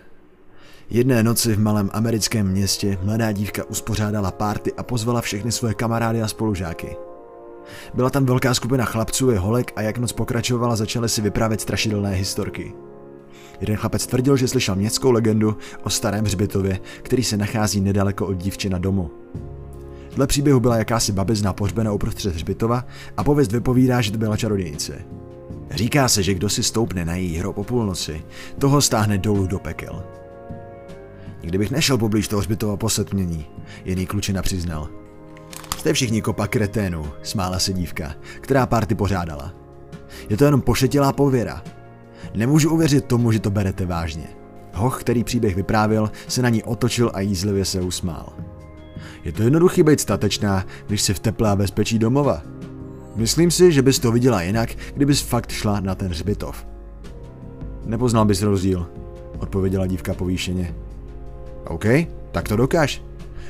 Jedné 0.90 1.24
noci 1.24 1.56
v 1.56 1.60
malém 1.60 1.90
americkém 1.94 2.48
městě 2.48 2.98
mladá 3.04 3.32
dívka 3.32 3.64
uspořádala 3.64 4.32
párty 4.32 4.74
a 4.74 4.84
pozvala 4.84 5.22
všechny 5.22 5.52
svoje 5.52 5.74
kamarády 5.74 6.22
a 6.22 6.28
spolužáky. 6.28 6.96
Byla 7.94 8.10
tam 8.10 8.26
velká 8.26 8.54
skupina 8.54 8.86
chlapců 8.86 9.32
i 9.32 9.36
holek 9.36 9.72
a 9.76 9.82
jak 9.82 9.98
noc 9.98 10.12
pokračovala, 10.12 10.76
začaly 10.76 11.10
si 11.10 11.22
vyprávět 11.22 11.62
strašidelné 11.62 12.10
historky. 12.10 12.74
Jeden 13.62 13.76
chlapec 13.78 14.08
tvrdil, 14.08 14.38
že 14.38 14.48
slyšel 14.48 14.76
městskou 14.76 15.12
legendu 15.12 15.58
o 15.84 15.90
starém 15.90 16.26
hřbitově, 16.26 16.80
který 17.02 17.24
se 17.24 17.38
nachází 17.38 17.82
nedaleko 17.82 18.28
od 18.28 18.34
dívčina 18.34 18.78
domu. 18.78 19.12
Dle 20.16 20.28
příběhu 20.28 20.60
byla 20.60 20.78
jakási 20.78 21.12
babizna 21.12 21.54
pohřbena 21.54 21.92
uprostřed 21.92 22.34
hřbitova 22.34 22.86
a 23.18 23.24
pověst 23.24 23.52
vypovídá, 23.52 24.02
že 24.02 24.12
to 24.12 24.18
byla 24.18 24.38
čarodějnice. 24.38 25.02
Říká 25.72 26.08
se, 26.08 26.24
že 26.24 26.34
kdo 26.34 26.50
si 26.50 26.64
stoupne 26.64 27.06
na 27.06 27.16
její 27.16 27.38
hrob 27.38 27.58
o 27.58 27.64
půlnoci, 27.64 28.24
toho 28.60 28.82
stáhne 28.82 29.18
dolů 29.18 29.48
do 29.48 29.60
pekel. 29.60 30.04
Nikdy 31.42 31.58
bych 31.58 31.72
nešel 31.72 31.98
poblíž 31.98 32.28
toho 32.28 32.40
hřbitova 32.40 32.78
po 32.78 32.88
jiný 33.86 34.06
klučina 34.06 34.42
přiznal. 34.42 35.05
Jste 35.86 35.94
všichni 35.94 36.22
kopa 36.22 36.48
kreténů, 36.48 37.06
smála 37.24 37.60
se 37.60 37.74
dívka, 37.74 38.16
která 38.42 38.66
párty 38.66 38.96
pořádala. 38.96 39.54
Je 40.30 40.38
to 40.38 40.46
jenom 40.46 40.62
pošetilá 40.62 41.14
pověra. 41.14 41.64
Nemůžu 42.36 42.74
uvěřit 42.74 43.06
tomu, 43.06 43.32
že 43.32 43.40
to 43.40 43.50
berete 43.50 43.86
vážně. 43.86 44.28
Hoch, 44.74 45.00
který 45.00 45.24
příběh 45.24 45.56
vyprávěl, 45.56 46.12
se 46.28 46.42
na 46.42 46.50
ní 46.50 46.64
otočil 46.64 47.12
a 47.14 47.20
jízlivě 47.20 47.66
se 47.66 47.82
usmál. 47.82 48.34
Je 49.24 49.32
to 49.32 49.44
jednoduchý 49.44 49.84
být 49.84 50.00
statečná, 50.00 50.66
když 50.88 51.02
si 51.02 51.14
v 51.14 51.20
teplé 51.20 51.50
a 51.50 51.56
bezpečí 51.56 52.00
domova. 52.00 52.42
Myslím 53.16 53.52
si, 53.52 53.72
že 53.72 53.82
bys 53.82 54.00
to 54.00 54.12
viděla 54.12 54.42
jinak, 54.42 54.70
kdybys 54.94 55.22
fakt 55.22 55.52
šla 55.52 55.80
na 55.80 55.96
ten 55.96 56.08
hřbitov. 56.08 56.68
Nepoznal 57.86 58.26
bys 58.26 58.42
rozdíl, 58.42 58.88
odpověděla 59.40 59.88
dívka 59.88 60.14
povýšeně. 60.14 60.76
OK, 61.68 61.86
tak 62.32 62.48
to 62.48 62.56
dokáž. 62.56 63.02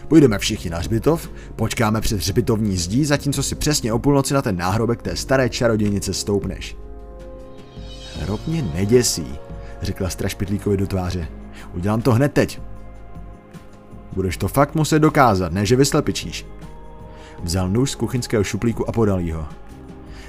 Půjdeme 0.07 0.39
všichni 0.39 0.69
na 0.69 0.77
hřbitov, 0.77 1.29
počkáme 1.55 2.01
před 2.01 2.15
hřbitovní 2.15 2.77
zdí, 2.77 3.05
zatímco 3.05 3.43
si 3.43 3.55
přesně 3.55 3.93
o 3.93 3.99
půlnoci 3.99 4.33
na 4.33 4.41
ten 4.41 4.57
náhrobek 4.57 5.01
té 5.01 5.15
staré 5.15 5.49
čarodějnice 5.49 6.13
stoupneš. 6.13 6.77
Hrob 8.19 8.47
mě 8.47 8.61
neděsí, 8.61 9.35
řekla 9.81 10.09
strašpitlíkovi 10.09 10.77
do 10.77 10.87
tváře. 10.87 11.27
Udělám 11.73 12.01
to 12.01 12.13
hned 12.13 12.33
teď. 12.33 12.61
Budeš 14.13 14.37
to 14.37 14.47
fakt 14.47 14.75
muset 14.75 14.99
dokázat, 14.99 15.51
ne 15.51 15.65
že 15.65 15.75
vyslepičíš. 15.75 16.45
Vzal 17.43 17.69
nůž 17.69 17.91
z 17.91 17.95
kuchyňského 17.95 18.43
šuplíku 18.43 18.89
a 18.89 18.91
podal 18.91 19.19
jí 19.19 19.31
ho. 19.31 19.45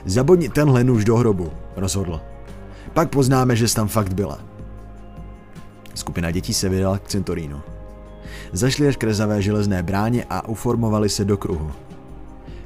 Zabodni 0.05 0.49
tenhle 0.49 0.85
nůž 0.85 1.05
do 1.05 1.17
hrobu, 1.17 1.53
rozhodl. 1.77 2.21
Pak 2.93 3.11
poznáme, 3.11 3.57
že 3.57 3.69
jsi 3.69 3.75
tam 3.75 3.89
fakt 3.89 4.13
byla. 4.13 4.39
Skupina 5.95 6.31
dětí 6.31 6.55
se 6.55 6.69
vydala 6.69 6.99
k 6.99 7.09
cintorínu. 7.09 7.63
Zašli 8.57 8.89
až 8.89 8.97
k 8.97 9.05
rezavé 9.05 9.43
železné 9.43 9.83
bráně 9.83 10.25
a 10.31 10.49
uformovali 10.49 11.09
se 11.09 11.25
do 11.25 11.37
kruhu. 11.37 11.73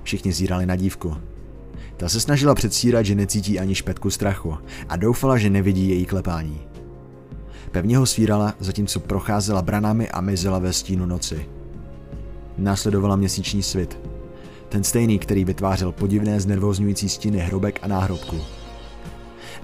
Všichni 0.03 0.33
zírali 0.33 0.67
na 0.67 0.77
dívku. 0.77 1.17
Ta 1.97 2.09
se 2.09 2.21
snažila 2.21 2.55
předstírat, 2.55 3.07
že 3.07 3.15
necítí 3.15 3.61
ani 3.61 3.75
špetku 3.75 4.11
strachu 4.11 4.59
a 4.89 4.97
doufala, 4.97 5.39
že 5.39 5.51
nevidí 5.51 5.89
její 5.89 6.07
klepání. 6.07 6.61
Pevně 7.71 7.99
ho 7.99 8.07
svírala, 8.07 8.55
zatímco 8.61 9.01
procházela 9.01 9.63
branami 9.63 10.09
a 10.09 10.21
mizela 10.21 10.59
ve 10.59 10.73
stínu 10.73 11.07
noci. 11.07 11.49
Následovala 12.59 13.17
měsíční 13.17 13.63
svit. 13.63 13.99
Ten 14.69 14.85
stejný, 14.85 15.19
který 15.19 15.45
vytvářel 15.45 15.93
podivné 15.93 16.41
znervozňující 16.41 17.09
stíny 17.09 17.39
hrobek 17.39 17.79
a 17.83 17.89
náhrobků. 17.89 18.41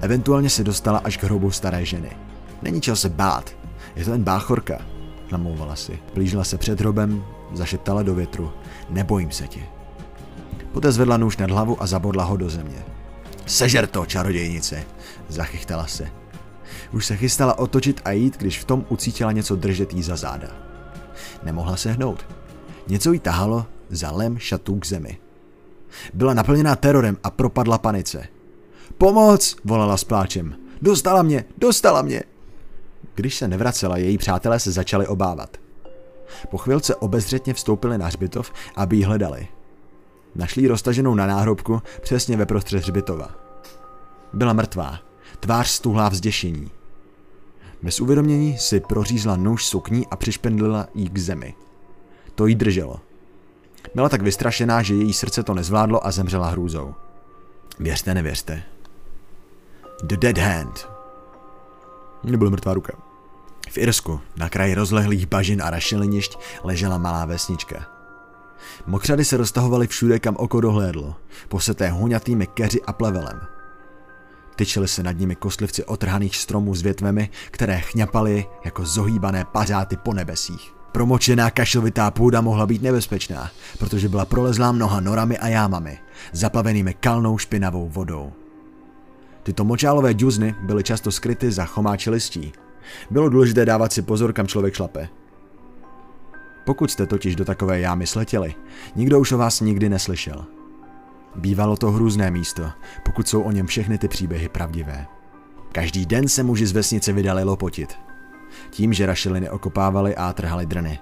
Eventuálně 0.00 0.50
se 0.50 0.64
dostala 0.64 0.98
až 0.98 1.16
k 1.16 1.24
hrobu 1.24 1.50
staré 1.50 1.84
ženy. 1.84 2.10
Není 2.62 2.80
čeho 2.80 2.96
se 2.96 3.08
bát, 3.08 3.56
je 3.96 4.04
to 4.04 4.10
jen 4.12 4.22
báchorka, 4.22 4.95
namlouvala 5.32 5.76
si. 5.76 5.98
Plížila 6.12 6.44
se 6.44 6.58
před 6.58 6.80
hrobem, 6.80 7.24
zašeptala 7.52 8.02
do 8.02 8.14
větru. 8.14 8.52
Nebojím 8.90 9.30
se 9.30 9.48
tě. 9.48 9.60
Poté 10.72 10.92
zvedla 10.92 11.16
nůž 11.16 11.36
nad 11.36 11.50
hlavu 11.50 11.82
a 11.82 11.86
zabodla 11.86 12.24
ho 12.24 12.36
do 12.36 12.50
země. 12.50 12.84
Sežer 13.46 13.86
to, 13.86 14.06
čarodějnice, 14.06 14.84
zachychtala 15.28 15.86
se. 15.86 16.08
Už 16.92 17.06
se 17.06 17.16
chystala 17.16 17.58
otočit 17.58 18.00
a 18.04 18.10
jít, 18.10 18.36
když 18.38 18.58
v 18.58 18.64
tom 18.64 18.84
ucítila 18.88 19.32
něco 19.32 19.56
držet 19.56 19.94
jí 19.94 20.02
za 20.02 20.16
záda. 20.16 20.48
Nemohla 21.42 21.76
se 21.76 21.92
hnout. 21.92 22.26
Něco 22.88 23.12
jí 23.12 23.18
tahalo 23.18 23.66
za 23.90 24.10
lem 24.10 24.38
šatů 24.38 24.78
k 24.78 24.86
zemi. 24.86 25.18
Byla 26.14 26.34
naplněná 26.34 26.76
terorem 26.76 27.16
a 27.22 27.30
propadla 27.30 27.78
panice. 27.78 28.28
Pomoc, 28.98 29.56
volala 29.64 29.96
s 29.96 30.04
pláčem. 30.04 30.56
Dostala 30.82 31.22
mě, 31.22 31.44
dostala 31.58 32.02
mě. 32.02 32.22
Když 33.16 33.36
se 33.36 33.48
nevracela, 33.48 33.96
její 33.96 34.18
přátelé 34.18 34.60
se 34.60 34.72
začali 34.72 35.06
obávat. 35.06 35.56
Po 36.50 36.58
chvilce 36.58 36.94
obezřetně 36.94 37.54
vstoupili 37.54 37.98
na 37.98 38.06
hřbitov, 38.06 38.52
aby 38.76 38.96
ji 38.96 39.02
hledali. 39.02 39.48
Našli 40.34 40.62
ji 40.62 40.68
roztaženou 40.68 41.14
na 41.14 41.26
náhrobku 41.26 41.82
přesně 42.02 42.36
ve 42.36 42.46
prostřed 42.46 42.78
hřbitova. 42.78 43.28
Byla 44.32 44.52
mrtvá, 44.52 44.98
tvář 45.40 45.68
stuhlá 45.68 46.08
vzděšení. 46.08 46.70
Bez 47.82 48.00
uvědomění 48.00 48.58
si 48.58 48.80
prořízla 48.80 49.36
nůž 49.36 49.66
sukní 49.66 50.06
a 50.06 50.16
přišpendlila 50.16 50.88
jí 50.94 51.08
k 51.08 51.18
zemi. 51.18 51.54
To 52.34 52.46
jí 52.46 52.54
drželo. 52.54 53.00
Byla 53.94 54.08
tak 54.08 54.22
vystrašená, 54.22 54.82
že 54.82 54.94
její 54.94 55.12
srdce 55.12 55.42
to 55.42 55.54
nezvládlo 55.54 56.06
a 56.06 56.10
zemřela 56.10 56.48
hrůzou. 56.48 56.94
Věřte, 57.78 58.14
nevěřte. 58.14 58.62
The 60.02 60.16
Dead 60.16 60.38
Hand. 60.38 60.88
Nebyla 62.24 62.50
mrtvá 62.50 62.74
ruka. 62.74 63.05
V 63.70 63.78
Irsku, 63.78 64.20
na 64.36 64.48
kraji 64.48 64.74
rozlehlých 64.74 65.26
bažin 65.26 65.62
a 65.62 65.70
rašelinišť, 65.70 66.38
ležela 66.64 66.98
malá 66.98 67.24
vesnička. 67.24 67.86
Mokřady 68.86 69.24
se 69.24 69.36
roztahovaly 69.36 69.86
všude, 69.86 70.18
kam 70.18 70.36
oko 70.38 70.60
dohlédlo, 70.60 71.14
poseté 71.48 71.90
huňatými 71.90 72.46
keři 72.46 72.82
a 72.82 72.92
plevelem. 72.92 73.40
Tyčili 74.56 74.88
se 74.88 75.02
nad 75.02 75.12
nimi 75.12 75.36
kostlivci 75.36 75.84
otrhaných 75.84 76.36
stromů 76.36 76.74
s 76.74 76.82
větvemi, 76.82 77.30
které 77.50 77.80
chňapaly 77.80 78.46
jako 78.64 78.84
zohýbané 78.84 79.44
pařáty 79.44 79.96
po 79.96 80.12
nebesích. 80.12 80.74
Promočená 80.92 81.50
kašovitá 81.50 82.10
půda 82.10 82.40
mohla 82.40 82.66
být 82.66 82.82
nebezpečná, 82.82 83.50
protože 83.78 84.08
byla 84.08 84.24
prolezlá 84.24 84.72
mnoha 84.72 85.00
norami 85.00 85.38
a 85.38 85.48
jámami, 85.48 85.98
zaplavenými 86.32 86.94
kalnou 86.94 87.38
špinavou 87.38 87.88
vodou. 87.88 88.32
Tyto 89.42 89.64
močálové 89.64 90.12
džuzny 90.12 90.54
byly 90.62 90.82
často 90.82 91.12
skryty 91.12 91.52
za 91.52 91.64
chomáči 91.64 92.10
listí. 92.10 92.52
Bylo 93.10 93.28
důležité 93.28 93.64
dávat 93.64 93.92
si 93.92 94.02
pozor, 94.02 94.32
kam 94.32 94.46
člověk 94.46 94.74
šlape. 94.74 95.08
Pokud 96.64 96.90
jste 96.90 97.06
totiž 97.06 97.36
do 97.36 97.44
takové 97.44 97.80
jámy 97.80 98.06
sletěli, 98.06 98.54
nikdo 98.96 99.20
už 99.20 99.32
o 99.32 99.38
vás 99.38 99.60
nikdy 99.60 99.88
neslyšel. 99.88 100.44
Bývalo 101.36 101.76
to 101.76 101.90
hrůzné 101.90 102.30
místo, 102.30 102.70
pokud 103.04 103.28
jsou 103.28 103.42
o 103.42 103.52
něm 103.52 103.66
všechny 103.66 103.98
ty 103.98 104.08
příběhy 104.08 104.48
pravdivé. 104.48 105.06
Každý 105.72 106.06
den 106.06 106.28
se 106.28 106.42
muži 106.42 106.66
z 106.66 106.72
vesnice 106.72 107.12
vydali 107.12 107.44
lopotit. 107.44 107.98
Tím, 108.70 108.92
že 108.92 109.06
rašeliny 109.06 109.50
okopávali 109.50 110.16
a 110.16 110.32
trhali 110.32 110.66
drny. 110.66 110.98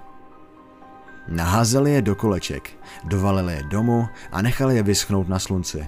Naházeli 1.27 1.91
je 1.91 2.01
do 2.01 2.15
koleček, 2.15 2.69
dovalili 3.03 3.53
je 3.53 3.63
domů 3.63 4.07
a 4.31 4.41
nechali 4.41 4.75
je 4.75 4.83
vyschnout 4.83 5.27
na 5.27 5.39
slunci. 5.39 5.87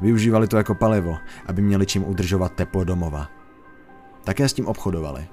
Využívali 0.00 0.48
to 0.48 0.56
jako 0.56 0.74
palivo, 0.74 1.18
aby 1.46 1.62
měli 1.62 1.86
čím 1.86 2.04
udržovat 2.04 2.52
teplo 2.52 2.84
domova. 2.84 3.28
Také 4.24 4.48
s 4.48 4.52
tím 4.52 4.66
obchodovali. 4.66 5.26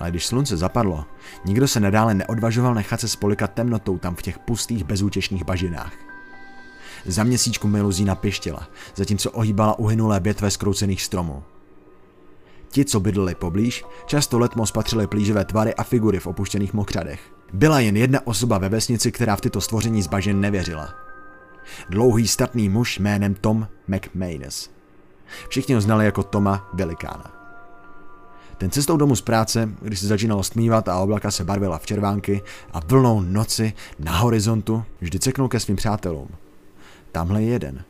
Ale 0.00 0.10
když 0.10 0.26
slunce 0.26 0.56
zapadlo, 0.56 1.04
nikdo 1.44 1.68
se 1.68 1.80
nadále 1.80 2.14
neodvažoval 2.14 2.74
nechat 2.74 3.00
se 3.00 3.08
spolikat 3.08 3.52
temnotou 3.52 3.98
tam 3.98 4.14
v 4.14 4.22
těch 4.22 4.38
pustých 4.38 4.84
bezútěšných 4.84 5.44
bažinách. 5.44 5.92
Za 7.06 7.24
měsíčku 7.24 7.68
miluzína 7.68 8.14
pištěla, 8.14 8.68
zatímco 8.94 9.30
ohýbala 9.30 9.78
uhynulé 9.78 10.20
větve 10.20 10.50
skroucených 10.50 11.02
stromů. 11.02 11.42
Ti, 12.68 12.84
co 12.84 13.00
bydleli 13.00 13.34
poblíž, 13.34 13.84
často 14.06 14.38
letmo 14.38 14.66
spatřili 14.66 15.06
plíživé 15.06 15.44
tvary 15.44 15.74
a 15.74 15.82
figury 15.82 16.20
v 16.20 16.26
opuštěných 16.26 16.74
mokřadech. 16.74 17.20
Byla 17.52 17.80
jen 17.80 17.96
jedna 17.96 18.26
osoba 18.26 18.58
ve 18.58 18.68
vesnici, 18.68 19.12
která 19.12 19.36
v 19.36 19.40
tyto 19.40 19.60
stvoření 19.60 20.02
z 20.02 20.06
bažin 20.06 20.40
nevěřila. 20.40 20.94
Dlouhý 21.90 22.28
statný 22.28 22.68
muž 22.68 22.98
jménem 22.98 23.34
Tom 23.34 23.68
McManus. 23.88 24.70
Všichni 25.48 25.74
ho 25.74 25.80
znali 25.80 26.04
jako 26.04 26.22
Toma 26.22 26.68
Velikána. 26.72 27.35
Ten 28.58 28.70
cestou 28.70 28.96
domů 28.96 29.16
z 29.16 29.20
práce, 29.20 29.70
když 29.82 30.00
se 30.00 30.06
začínalo 30.06 30.42
stmívat 30.42 30.88
a 30.88 30.98
oblaka 30.98 31.30
se 31.30 31.44
barvila 31.44 31.78
v 31.78 31.86
červánky 31.86 32.42
a 32.72 32.80
vlnou 32.80 33.20
noci 33.20 33.72
na 33.98 34.18
horizontu, 34.18 34.84
vždy 35.00 35.18
ceknul 35.18 35.48
ke 35.48 35.60
svým 35.60 35.76
přátelům. 35.76 36.28
Tamhle 37.12 37.42
je 37.42 37.48
jeden. 37.48 37.84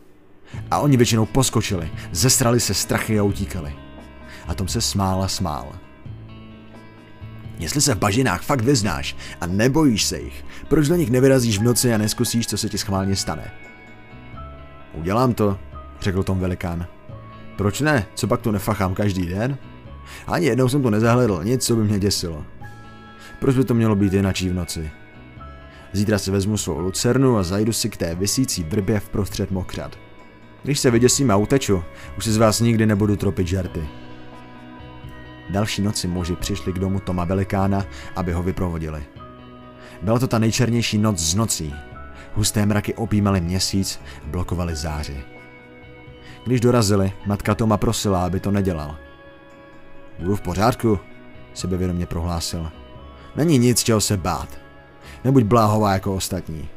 A 0.71 0.79
oni 0.79 0.97
většinou 0.97 1.27
poskočili, 1.27 1.91
zestrali 2.13 2.61
se 2.61 2.75
strachy 2.75 3.19
a 3.19 3.23
utíkali. 3.23 3.75
A 4.49 4.55
Tom 4.55 4.69
se 4.69 4.81
smál 4.81 5.23
a 5.23 5.29
smál. 5.29 5.73
Jestli 7.59 7.81
se 7.81 7.95
v 7.95 7.99
bažinách 7.99 8.43
fakt 8.43 8.61
vyznáš 8.61 9.17
a 9.41 9.47
nebojíš 9.47 10.05
se 10.05 10.19
jich, 10.19 10.45
proč 10.69 10.89
do 10.89 10.97
nich 10.97 11.11
nevyrazíš 11.11 11.59
v 11.59 11.63
noci 11.63 11.95
a 11.95 11.99
neskusíš, 11.99 12.47
co 12.47 12.59
se 12.59 12.69
ti 12.69 12.79
schválně 12.79 13.17
stane? 13.17 13.51
Udělám 14.95 15.35
to, 15.35 15.59
řekl 16.01 16.23
Tom 16.23 16.39
Velikán. 16.39 16.87
Proč 17.57 17.81
ne? 17.81 18.07
Co 18.15 18.27
pak 18.27 18.41
tu 18.41 18.51
nefachám 18.51 18.95
každý 18.95 19.27
den? 19.27 19.59
Ani 20.27 20.47
jednou 20.47 20.69
jsem 20.69 20.83
to 20.83 20.91
nezahledl, 20.91 21.45
nic, 21.45 21.67
co 21.67 21.77
by 21.77 21.85
mě 21.85 21.99
děsilo. 21.99 22.45
Proč 23.39 23.57
by 23.57 23.65
to 23.65 23.75
mělo 23.75 23.97
být 23.97 24.13
jinačí 24.13 24.49
v 24.49 24.55
noci? 24.55 24.91
Zítra 25.93 26.19
si 26.19 26.31
vezmu 26.31 26.57
svou 26.57 26.79
lucernu 26.79 27.37
a 27.37 27.43
zajdu 27.43 27.73
si 27.73 27.91
k 27.91 27.97
té 27.97 28.15
vysící 28.15 28.63
vrbě 28.63 29.01
v 29.01 29.09
prostřed 29.09 29.51
mokřad. 29.51 29.99
Když 30.63 30.79
se 30.79 30.91
vyděsím 30.91 31.31
a 31.31 31.37
uteču, 31.37 31.83
už 32.19 32.25
si 32.25 32.33
z 32.33 32.37
vás 32.37 32.61
nikdy 32.61 32.87
nebudu 32.87 33.17
tropit 33.17 33.47
žarty. 33.47 33.89
Další 35.51 35.83
noci 35.83 36.09
muži 36.09 36.37
přišli 36.37 36.73
k 36.73 36.79
domu 36.79 37.01
Toma 37.01 37.25
Velikána, 37.25 37.87
aby 38.17 38.33
ho 38.33 38.43
vyprovodili. 38.43 39.05
Byla 40.03 40.19
to 40.19 40.27
ta 40.27 40.39
nejčernější 40.39 40.99
noc 40.99 41.19
z 41.19 41.35
nocí. 41.35 41.75
Husté 42.35 42.67
mraky 42.67 42.95
opímaly 42.95 43.41
měsíc, 43.41 44.01
blokovali 44.25 44.77
záři. 44.77 45.25
Když 46.47 46.61
dorazili, 46.61 47.13
matka 47.27 47.55
Toma 47.55 47.77
prosila, 47.77 48.25
aby 48.25 48.41
to 48.41 48.51
nedělal. 48.51 48.97
Budu 50.19 50.37
v 50.37 50.41
pořádku, 50.41 50.99
sebevědomě 51.55 52.07
prohlásil. 52.07 52.71
Není 53.37 53.59
nic, 53.59 53.83
čeho 53.83 54.01
se 54.01 54.17
bát. 54.17 54.49
Nebuď 55.25 55.45
bláhová 55.45 55.93
jako 55.93 56.15
ostatní. 56.15 56.69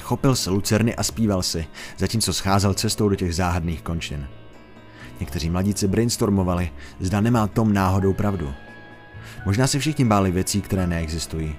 Chopil 0.00 0.36
se 0.36 0.50
lucerny 0.50 0.96
a 0.96 1.02
zpíval 1.02 1.42
si, 1.42 1.66
zatímco 1.98 2.32
scházel 2.32 2.74
cestou 2.74 3.08
do 3.08 3.16
těch 3.16 3.34
záhadných 3.34 3.82
končin. 3.82 4.28
Někteří 5.20 5.50
mladíci 5.50 5.88
brainstormovali, 5.88 6.70
zda 7.00 7.20
nemá 7.20 7.46
Tom 7.46 7.72
náhodou 7.72 8.12
pravdu. 8.12 8.52
Možná 9.46 9.66
se 9.66 9.78
všichni 9.78 10.04
báli 10.04 10.30
věcí, 10.30 10.60
které 10.60 10.86
neexistují. 10.86 11.56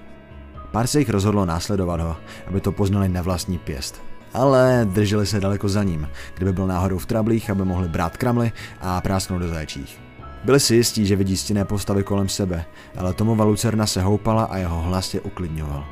Pár 0.72 0.88
se 0.88 1.00
jich 1.00 1.10
rozhodlo 1.10 1.46
následovat 1.46 2.00
ho, 2.00 2.17
aby 2.48 2.62
to 2.62 2.72
poznali 2.72 3.10
na 3.10 3.22
vlastní 3.22 3.58
pěst. 3.58 4.11
Ale 4.34 4.88
drželi 4.89 5.26
se 5.26 5.39
daleko 5.39 5.70
za 5.70 5.84
ním, 5.84 6.10
kdyby 6.36 6.54
byl 6.54 6.67
náhodou 6.67 6.98
v 6.98 7.06
trablích, 7.06 7.50
aby 7.50 7.65
mohli 7.65 7.88
brát 7.88 8.17
kramly 8.17 8.52
a 8.82 9.02
prásknout 9.02 9.41
do 9.41 9.48
zajčích. 9.48 10.02
Byli 10.44 10.60
si 10.60 10.76
jistí, 10.76 11.06
že 11.06 11.15
vidí 11.15 11.38
stěné 11.38 11.65
postavy 11.65 12.04
kolem 12.04 12.30
sebe, 12.30 12.65
ale 12.98 13.13
Tomova 13.13 13.46
lucerna 13.46 13.86
se 13.86 14.02
houpala 14.02 14.44
a 14.44 14.58
jeho 14.58 14.82
hlas 14.82 15.13
je 15.13 15.22
uklidňoval. 15.22 15.86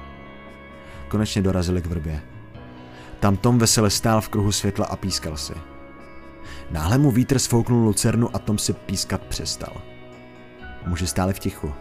Konečně 1.08 1.42
dorazili 1.42 1.82
k 1.82 1.86
vrbě. 1.86 2.22
Tam 3.20 3.38
Tom 3.38 3.60
vesele 3.60 3.90
stál 3.90 4.22
v 4.22 4.30
kruhu 4.30 4.52
světla 4.52 4.86
a 4.86 4.96
pískal 4.96 5.38
si. 5.38 5.54
Náhle 6.72 6.98
mu 6.98 7.12
vítr 7.12 7.40
sfouknul 7.40 7.84
lucernu 7.84 8.36
a 8.36 8.40
Tom 8.40 8.58
si 8.58 8.74
pískat 8.74 9.22
přestal. 9.22 9.74
Muži 10.86 11.08
stáli 11.08 11.34
v 11.34 11.40
tichu, 11.40 11.74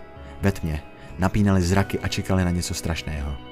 ve 0.43 0.53
tmě, 0.53 0.83
napínali 1.19 1.63
zraky 1.63 1.99
a 1.99 2.09
čekali 2.09 2.45
na 2.45 2.51
něco 2.51 2.75
strašného. 2.75 3.48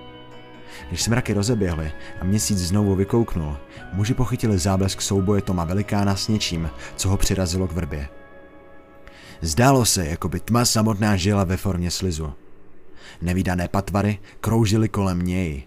Když 0.89 1.03
se 1.03 1.11
mraky 1.11 1.33
rozeběhly 1.33 1.93
a 2.21 2.25
měsíc 2.25 2.59
znovu 2.59 2.95
vykouknul, 2.95 3.57
muži 3.93 4.15
pochytili 4.15 4.59
záblesk 4.59 5.01
souboje 5.01 5.43
Toma 5.43 5.65
Velikána 5.65 6.17
s 6.17 6.29
něčím, 6.29 6.71
co 6.97 7.09
ho 7.09 7.17
přirazilo 7.17 7.69
k 7.69 7.73
vrbě. 7.73 8.09
Zdálo 9.41 9.85
se, 9.85 10.07
jako 10.07 10.29
by 10.29 10.41
tma 10.41 10.65
samotná 10.65 11.17
žila 11.17 11.45
ve 11.45 11.57
formě 11.57 11.91
slizu. 11.91 12.33
Nevýdané 13.23 13.69
patvary 13.69 14.19
kroužily 14.41 14.89
kolem 14.89 15.23
něj. 15.23 15.62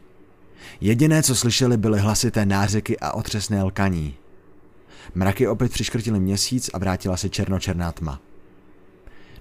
Jediné, 0.81 1.23
co 1.23 1.35
slyšeli, 1.35 1.77
byly 1.77 1.99
hlasité 1.99 2.45
nářeky 2.45 2.99
a 2.99 3.11
otřesné 3.11 3.63
lkaní. 3.63 4.15
Mraky 5.15 5.47
opět 5.47 5.71
přiškrtili 5.71 6.19
měsíc 6.19 6.69
a 6.73 6.77
vrátila 6.77 7.17
se 7.17 7.29
černočerná 7.29 7.91
tma. 7.91 8.19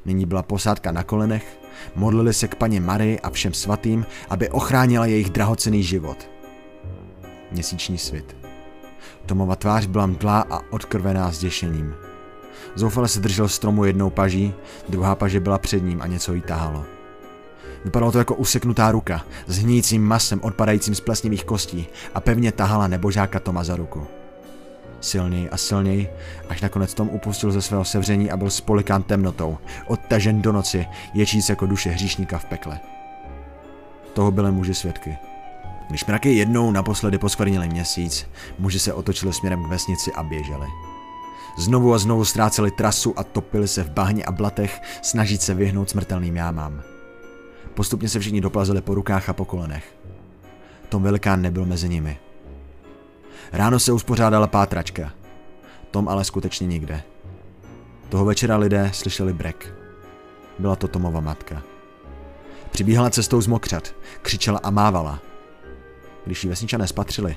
Nyní 0.04 0.26
byla 0.26 0.42
posádka 0.42 0.92
na 0.92 1.02
kolenech, 1.02 1.57
modlili 1.94 2.34
se 2.34 2.48
k 2.48 2.54
paně 2.54 2.80
Marii 2.80 3.20
a 3.20 3.30
všem 3.30 3.54
svatým, 3.54 4.06
aby 4.30 4.48
ochránila 4.48 5.06
jejich 5.06 5.30
drahocený 5.30 5.82
život. 5.82 6.30
Měsíční 7.52 7.98
svit. 7.98 8.36
Tomova 9.26 9.56
tvář 9.56 9.86
byla 9.86 10.06
mdlá 10.06 10.44
a 10.50 10.60
odkrvená 10.70 11.30
zděšením. 11.30 11.94
Zoufale 12.74 13.08
se 13.08 13.20
držel 13.20 13.48
stromu 13.48 13.84
jednou 13.84 14.10
paží, 14.10 14.54
druhá 14.88 15.14
paže 15.14 15.40
byla 15.40 15.58
před 15.58 15.82
ním 15.82 16.02
a 16.02 16.06
něco 16.06 16.34
jí 16.34 16.40
tahalo. 16.40 16.84
Vypadalo 17.84 18.12
to 18.12 18.18
jako 18.18 18.34
useknutá 18.34 18.92
ruka, 18.92 19.24
s 19.46 19.58
hníjícím 19.58 20.04
masem 20.04 20.40
odpadajícím 20.42 20.94
z 20.94 21.00
plesnivých 21.00 21.44
kostí 21.44 21.86
a 22.14 22.20
pevně 22.20 22.52
tahala 22.52 22.88
nebožáka 22.88 23.40
Toma 23.40 23.64
za 23.64 23.76
ruku. 23.76 24.06
Silněji 25.00 25.50
a 25.50 25.56
silněji, 25.56 26.10
až 26.48 26.60
nakonec 26.60 26.94
Tom 26.94 27.08
upustil 27.08 27.52
ze 27.52 27.62
svého 27.62 27.84
sevření 27.84 28.30
a 28.30 28.36
byl 28.36 28.50
spolikán 28.50 29.02
temnotou, 29.02 29.58
odtažen 29.86 30.42
do 30.42 30.52
noci, 30.52 30.86
ječíc 31.14 31.48
jako 31.48 31.66
duše 31.66 31.90
hříšníka 31.90 32.38
v 32.38 32.44
pekle. 32.44 32.80
Toho 34.12 34.30
byly 34.30 34.52
muži 34.52 34.74
svědky. 34.74 35.18
Když 35.88 36.04
mraky 36.04 36.34
jednou 36.34 36.70
naposledy 36.70 37.18
poskvrnili 37.18 37.68
měsíc, 37.68 38.26
muži 38.58 38.78
se 38.78 38.92
otočili 38.92 39.32
směrem 39.32 39.64
k 39.64 39.68
vesnici 39.68 40.12
a 40.12 40.22
běželi. 40.22 40.66
Znovu 41.58 41.94
a 41.94 41.98
znovu 41.98 42.24
ztráceli 42.24 42.70
trasu 42.70 43.18
a 43.18 43.24
topili 43.24 43.68
se 43.68 43.84
v 43.84 43.90
bahně 43.90 44.24
a 44.24 44.32
blatech, 44.32 44.80
snažit 45.02 45.42
se 45.42 45.54
vyhnout 45.54 45.90
smrtelným 45.90 46.36
jámám. 46.36 46.82
Postupně 47.74 48.08
se 48.08 48.20
všichni 48.20 48.40
doplazili 48.40 48.80
po 48.80 48.94
rukách 48.94 49.28
a 49.28 49.32
po 49.32 49.44
kolenech. 49.44 49.84
Tom 50.88 51.02
velikán 51.02 51.42
nebyl 51.42 51.66
mezi 51.66 51.88
nimi. 51.88 52.18
Ráno 53.52 53.78
se 53.78 53.92
uspořádala 53.92 54.46
pátračka. 54.46 55.12
Tom 55.90 56.08
ale 56.08 56.24
skutečně 56.24 56.66
nikde. 56.66 57.02
Toho 58.08 58.24
večera 58.24 58.56
lidé 58.56 58.90
slyšeli 58.92 59.32
brek. 59.32 59.74
Byla 60.58 60.76
to 60.76 60.88
Tomova 60.88 61.20
matka. 61.20 61.62
Přibíhala 62.70 63.10
cestou 63.10 63.40
z 63.40 63.46
mokřat, 63.46 63.94
křičela 64.22 64.60
a 64.62 64.70
mávala. 64.70 65.20
Když 66.26 66.44
ji 66.44 66.50
vesničané 66.50 66.86
spatřili, 66.86 67.36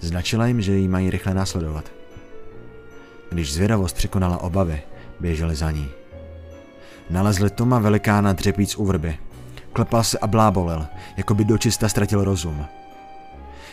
značila 0.00 0.46
jim, 0.46 0.60
že 0.60 0.72
ji 0.72 0.88
mají 0.88 1.10
rychle 1.10 1.34
následovat. 1.34 1.92
Když 3.30 3.54
zvědavost 3.54 3.96
překonala 3.96 4.38
obavy, 4.38 4.82
běželi 5.20 5.54
za 5.54 5.70
ní. 5.70 5.88
Nalezli 7.10 7.50
Toma 7.50 7.78
velikána 7.78 8.32
dřepíc 8.32 8.76
u 8.76 8.84
vrby. 8.84 9.18
Klepal 9.72 10.04
se 10.04 10.18
a 10.18 10.26
blábolil, 10.26 10.86
jako 11.16 11.34
by 11.34 11.44
dočista 11.44 11.88
ztratil 11.88 12.24
rozum. 12.24 12.66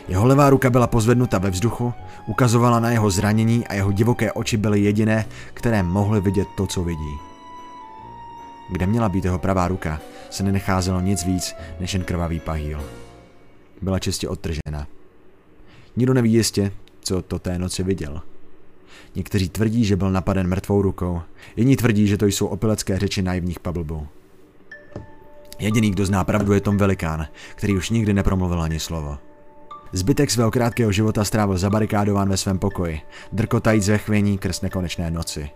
Jeho 0.08 0.26
levá 0.26 0.50
ruka 0.50 0.70
byla 0.70 0.88
pozvednuta 0.88 1.38
ve 1.38 1.50
vzduchu, 1.50 1.94
ukazovala 2.28 2.80
na 2.80 2.92
jeho 2.92 3.10
zranění 3.10 3.68
a 3.68 3.74
jeho 3.74 3.92
divoké 3.92 4.32
oči 4.32 4.58
byly 4.58 4.82
jediné, 4.82 5.26
které 5.54 5.84
mohly 5.84 6.22
vidět 6.22 6.48
to, 6.58 6.68
co 6.68 6.84
vidí. 6.84 7.18
Kde 8.72 8.88
měla 8.88 9.10
být 9.10 9.26
jeho 9.26 9.40
pravá 9.40 9.68
ruka, 9.68 10.00
se 10.30 10.44
nenecházelo 10.44 11.02
nic 11.02 11.26
víc 11.26 11.56
než 11.80 11.94
jen 11.94 12.04
krvavý 12.04 12.40
pahýl. 12.40 12.84
Byla 13.82 14.00
čistě 14.00 14.30
odtržena. 14.30 14.88
Nikdo 15.96 16.14
neví 16.14 16.34
jistě, 16.34 16.72
co 17.02 17.22
to 17.22 17.40
té 17.40 17.60
noci 17.60 17.84
viděl. 17.84 18.22
Někteří 19.16 19.50
tvrdí, 19.50 19.86
že 19.86 19.96
byl 19.96 20.12
napaden 20.12 20.48
mrtvou 20.48 20.82
rukou, 20.82 21.22
jiní 21.56 21.76
tvrdí, 21.76 22.08
že 22.08 22.18
to 22.18 22.26
jsou 22.26 22.48
opilecké 22.48 23.00
řeči 23.00 23.22
naivních 23.22 23.60
pablbů. 23.60 24.08
Jediný, 25.60 25.92
kdo 25.92 26.06
zná 26.06 26.24
pravdu, 26.24 26.54
je 26.54 26.62
Tom 26.62 26.78
Velikán, 26.78 27.28
který 27.56 27.78
už 27.78 27.90
nikdy 27.90 28.14
nepromluvil 28.14 28.62
ani 28.62 28.80
slovo. 28.80 29.18
Zbytek 29.96 30.32
svého 30.32 30.52
krátkého 30.52 30.92
života 30.92 31.24
strávil 31.24 31.58
zabarikádován 31.58 32.30
ve 32.30 32.38
svém 32.38 32.60
pokoji, 32.60 33.02
drkotajíc 33.32 33.90
ve 33.90 33.98
chvění 33.98 34.38
krz 34.38 34.62
nekonečné 34.62 35.12
noci. 35.12 35.50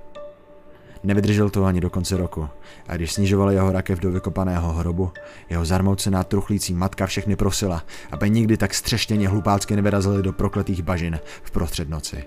Nevydržel 1.04 1.50
to 1.50 1.66
ani 1.66 1.82
do 1.82 1.90
konce 1.90 2.18
roku 2.18 2.50
a 2.88 2.96
když 2.96 3.14
snižovali 3.14 3.56
jeho 3.56 3.72
rakev 3.72 4.00
do 4.00 4.12
vykopaného 4.12 4.74
hrobu, 4.74 5.12
jeho 5.50 5.66
zarmoucená 5.66 6.24
truchlící 6.24 6.74
matka 6.74 7.06
všechny 7.06 7.36
prosila, 7.36 7.84
aby 8.12 8.30
nikdy 8.30 8.58
tak 8.58 8.74
střeštěně 8.74 9.30
hlupácky 9.30 9.76
nevyrazili 9.76 10.24
do 10.24 10.34
prokletých 10.34 10.82
bažin 10.82 11.20
v 11.44 11.52
prostřed 11.52 11.90
noci. 11.90 12.24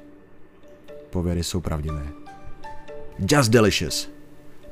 Pověry 1.11 1.45
jsou 1.45 1.61
pravdivé. 1.61 2.03
Just 3.19 3.51
Delicious 3.51 4.11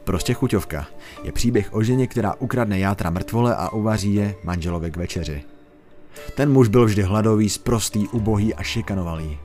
Prostě 0.04 0.34
chuťovka 0.34 0.86
je 1.22 1.32
příběh 1.32 1.74
o 1.74 1.82
ženě, 1.82 2.06
která 2.06 2.34
ukradne 2.34 2.78
játra 2.78 3.10
mrtvole 3.10 3.56
a 3.56 3.72
uvaří 3.72 4.14
je 4.14 4.34
manželovi 4.44 4.90
k 4.90 4.96
večeři. 4.96 5.57
Ten 6.34 6.52
muž 6.52 6.68
byl 6.68 6.84
vždy 6.84 7.02
hladový, 7.02 7.48
sprostý, 7.48 8.08
ubohý 8.08 8.54
a 8.54 8.62
šikanovalý. 8.62 9.38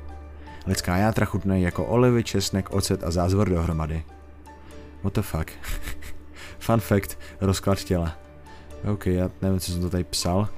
Lidská 0.68 0.98
játra 0.98 1.26
chutnají 1.26 1.64
jako 1.64 1.86
olivy, 1.86 2.24
česnek, 2.24 2.72
ocet 2.72 3.04
a 3.04 3.12
zázvor 3.12 3.50
dohromady. 3.50 4.04
What 5.04 5.14
the 5.14 5.22
fuck? 5.22 5.52
Fun 6.60 6.80
fact, 6.80 7.20
rozklad 7.42 7.84
těla. 7.84 8.16
OK, 8.94 9.08
já 9.08 9.30
nevím, 9.42 9.60
co 9.60 9.72
jsem 9.72 9.82
to 9.82 9.90
tady 9.90 10.04
psal. 10.04 10.50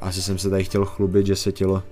Asi 0.00 0.22
jsem 0.22 0.38
se 0.38 0.50
tady 0.50 0.64
chtěl 0.64 0.84
chlubit, 0.84 1.26
že 1.26 1.36
se 1.36 1.52
tělo 1.52 1.82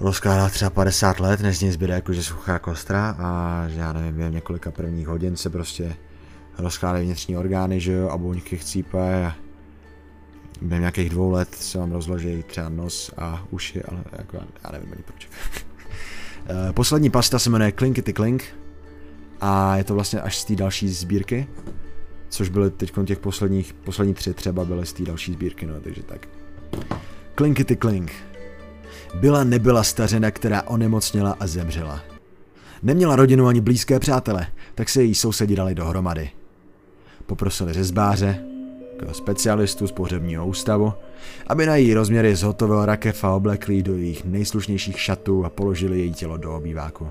rozkládá 0.00 0.48
třeba 0.48 0.70
50 0.70 1.20
let, 1.20 1.40
než 1.40 1.58
z 1.58 1.60
něj 1.60 1.70
zbyde 1.70 1.94
jakože 1.94 2.22
suchá 2.22 2.58
kostra 2.58 3.16
a 3.18 3.64
že 3.68 3.80
já 3.80 3.92
nevím, 3.92 4.14
během 4.14 4.34
několika 4.34 4.70
prvních 4.70 5.06
hodin 5.06 5.36
se 5.36 5.50
prostě 5.50 5.96
rozkládají 6.58 7.04
vnitřní 7.04 7.36
orgány, 7.36 7.80
že 7.80 7.92
jo, 7.92 8.08
a 8.08 8.18
buňky 8.18 8.56
chcípají 8.56 9.24
a 9.24 9.34
během 10.62 10.82
nějakých 10.82 11.10
dvou 11.10 11.30
let 11.30 11.54
se 11.54 11.78
vám 11.78 11.92
rozloží 11.92 12.42
třeba 12.42 12.68
nos 12.68 13.10
a 13.16 13.44
uši, 13.50 13.82
ale 13.82 14.04
jako 14.18 14.36
já 14.36 14.70
nevím 14.72 14.92
ani 14.92 15.02
proč. 15.02 15.28
Eh, 16.46 16.72
poslední 16.72 17.10
pasta 17.10 17.38
se 17.38 17.50
jmenuje 17.50 17.72
Clinkety 17.72 18.12
Clink 18.12 18.44
a 19.40 19.76
je 19.76 19.84
to 19.84 19.94
vlastně 19.94 20.20
až 20.20 20.38
z 20.38 20.44
té 20.44 20.56
další 20.56 20.88
sbírky, 20.88 21.46
což 22.28 22.48
byly 22.48 22.70
teď 22.70 22.92
těch 23.04 23.18
posledních, 23.18 23.72
poslední 23.72 24.14
tři 24.14 24.34
třeba 24.34 24.64
byly 24.64 24.86
z 24.86 24.92
té 24.92 25.02
další 25.02 25.32
sbírky, 25.32 25.66
no 25.66 25.80
takže 25.80 26.02
tak. 26.02 26.28
Clinkety 27.36 27.76
Clink. 27.76 28.12
Byla 29.14 29.44
nebyla 29.44 29.82
stařena, 29.82 30.30
která 30.30 30.62
onemocněla 30.62 31.36
a 31.40 31.46
zemřela. 31.46 32.00
Neměla 32.82 33.16
rodinu 33.16 33.46
ani 33.46 33.60
blízké 33.60 33.98
přátele, 33.98 34.46
tak 34.74 34.88
se 34.88 35.02
její 35.02 35.14
sousedi 35.14 35.56
dali 35.56 35.74
dohromady. 35.74 36.30
Poprosili 37.26 37.72
řezbáře, 37.72 38.49
specialistů 39.12 39.86
z 39.86 39.92
pohřebního 39.92 40.46
ústavu, 40.46 40.92
aby 41.46 41.66
na 41.66 41.76
její 41.76 41.94
rozměry 41.94 42.36
zhotovil 42.36 42.84
rakev 42.84 43.24
a 43.24 43.40
do 43.82 43.96
jejich 43.96 44.24
nejslušnějších 44.24 45.00
šatů 45.00 45.44
a 45.44 45.50
položili 45.50 45.98
její 45.98 46.14
tělo 46.14 46.36
do 46.36 46.56
obýváku, 46.56 47.08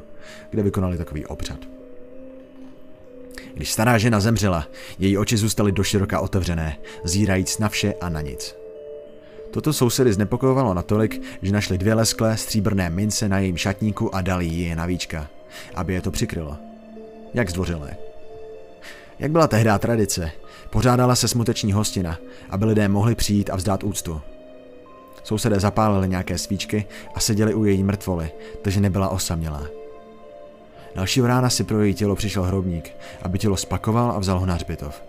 kde 0.49 0.63
vykonali 0.63 0.97
takový 0.97 1.25
obřad. 1.25 1.60
Když 3.54 3.71
stará 3.71 3.97
žena 3.97 4.19
zemřela, 4.19 4.67
její 4.99 5.17
oči 5.17 5.38
zůstaly 5.38 5.71
doširoka 5.71 6.19
otevřené, 6.19 6.78
zírajíc 7.04 7.58
na 7.60 7.69
vše 7.69 7.93
a 8.02 8.10
na 8.10 8.21
nic. 8.21 8.56
Toto 9.52 9.73
sousedy 9.73 10.13
znepokojovalo 10.13 10.73
natolik, 10.73 11.21
že 11.41 11.52
našli 11.52 11.78
dvě 11.78 11.93
lesklé 11.93 12.38
stříbrné 12.38 12.89
mince 12.89 13.30
na 13.30 13.39
jejím 13.39 13.58
šatníku 13.58 14.15
a 14.15 14.21
dali 14.21 14.45
ji 14.45 14.63
je 14.63 14.75
na 14.75 14.86
víčka, 14.86 15.28
aby 15.75 15.93
je 15.93 16.02
to 16.02 16.12
přikrylo. 16.12 16.58
Jak 17.34 17.49
zdvořilé. 17.49 17.97
Jak 19.19 19.32
byla 19.32 19.47
tehdy 19.47 19.69
tradice, 19.80 20.32
pořádala 20.70 21.16
se 21.16 21.28
smuteční 21.28 21.74
hostina, 21.74 22.18
aby 22.50 22.66
lidé 22.66 22.88
mohli 22.88 23.16
přijít 23.16 23.50
a 23.50 23.56
vzdát 23.56 23.84
úctu. 23.84 24.22
Sousedé 25.24 25.60
zapálili 25.60 26.10
nějaké 26.10 26.38
svíčky 26.38 26.86
a 27.16 27.20
seděli 27.20 27.54
u 27.54 27.66
její 27.66 27.84
mrtvoly, 27.84 28.32
takže 28.62 28.80
nebyla 28.80 29.10
osamělá. 29.10 29.64
Dalšího 30.96 31.28
rána 31.28 31.50
si 31.50 31.64
pro 31.64 31.82
její 31.82 31.94
tělo 31.94 32.16
přišel 32.16 32.44
hrobník, 32.44 32.92
aby 33.22 33.40
tělo 33.40 33.58
spakoval 33.58 34.12
a 34.12 34.20
vzal 34.20 34.40
ho 34.40 34.46
na 34.46 34.54
hřbitov. 34.54 35.04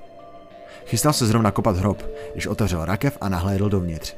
Chystal 0.86 1.12
se 1.12 1.26
zrovna 1.26 1.50
kopat 1.50 1.76
hrob, 1.76 2.02
když 2.32 2.46
otevřel 2.46 2.84
rakev 2.84 3.18
a 3.20 3.28
nahlédl 3.28 3.68
dovnitř. 3.68 4.14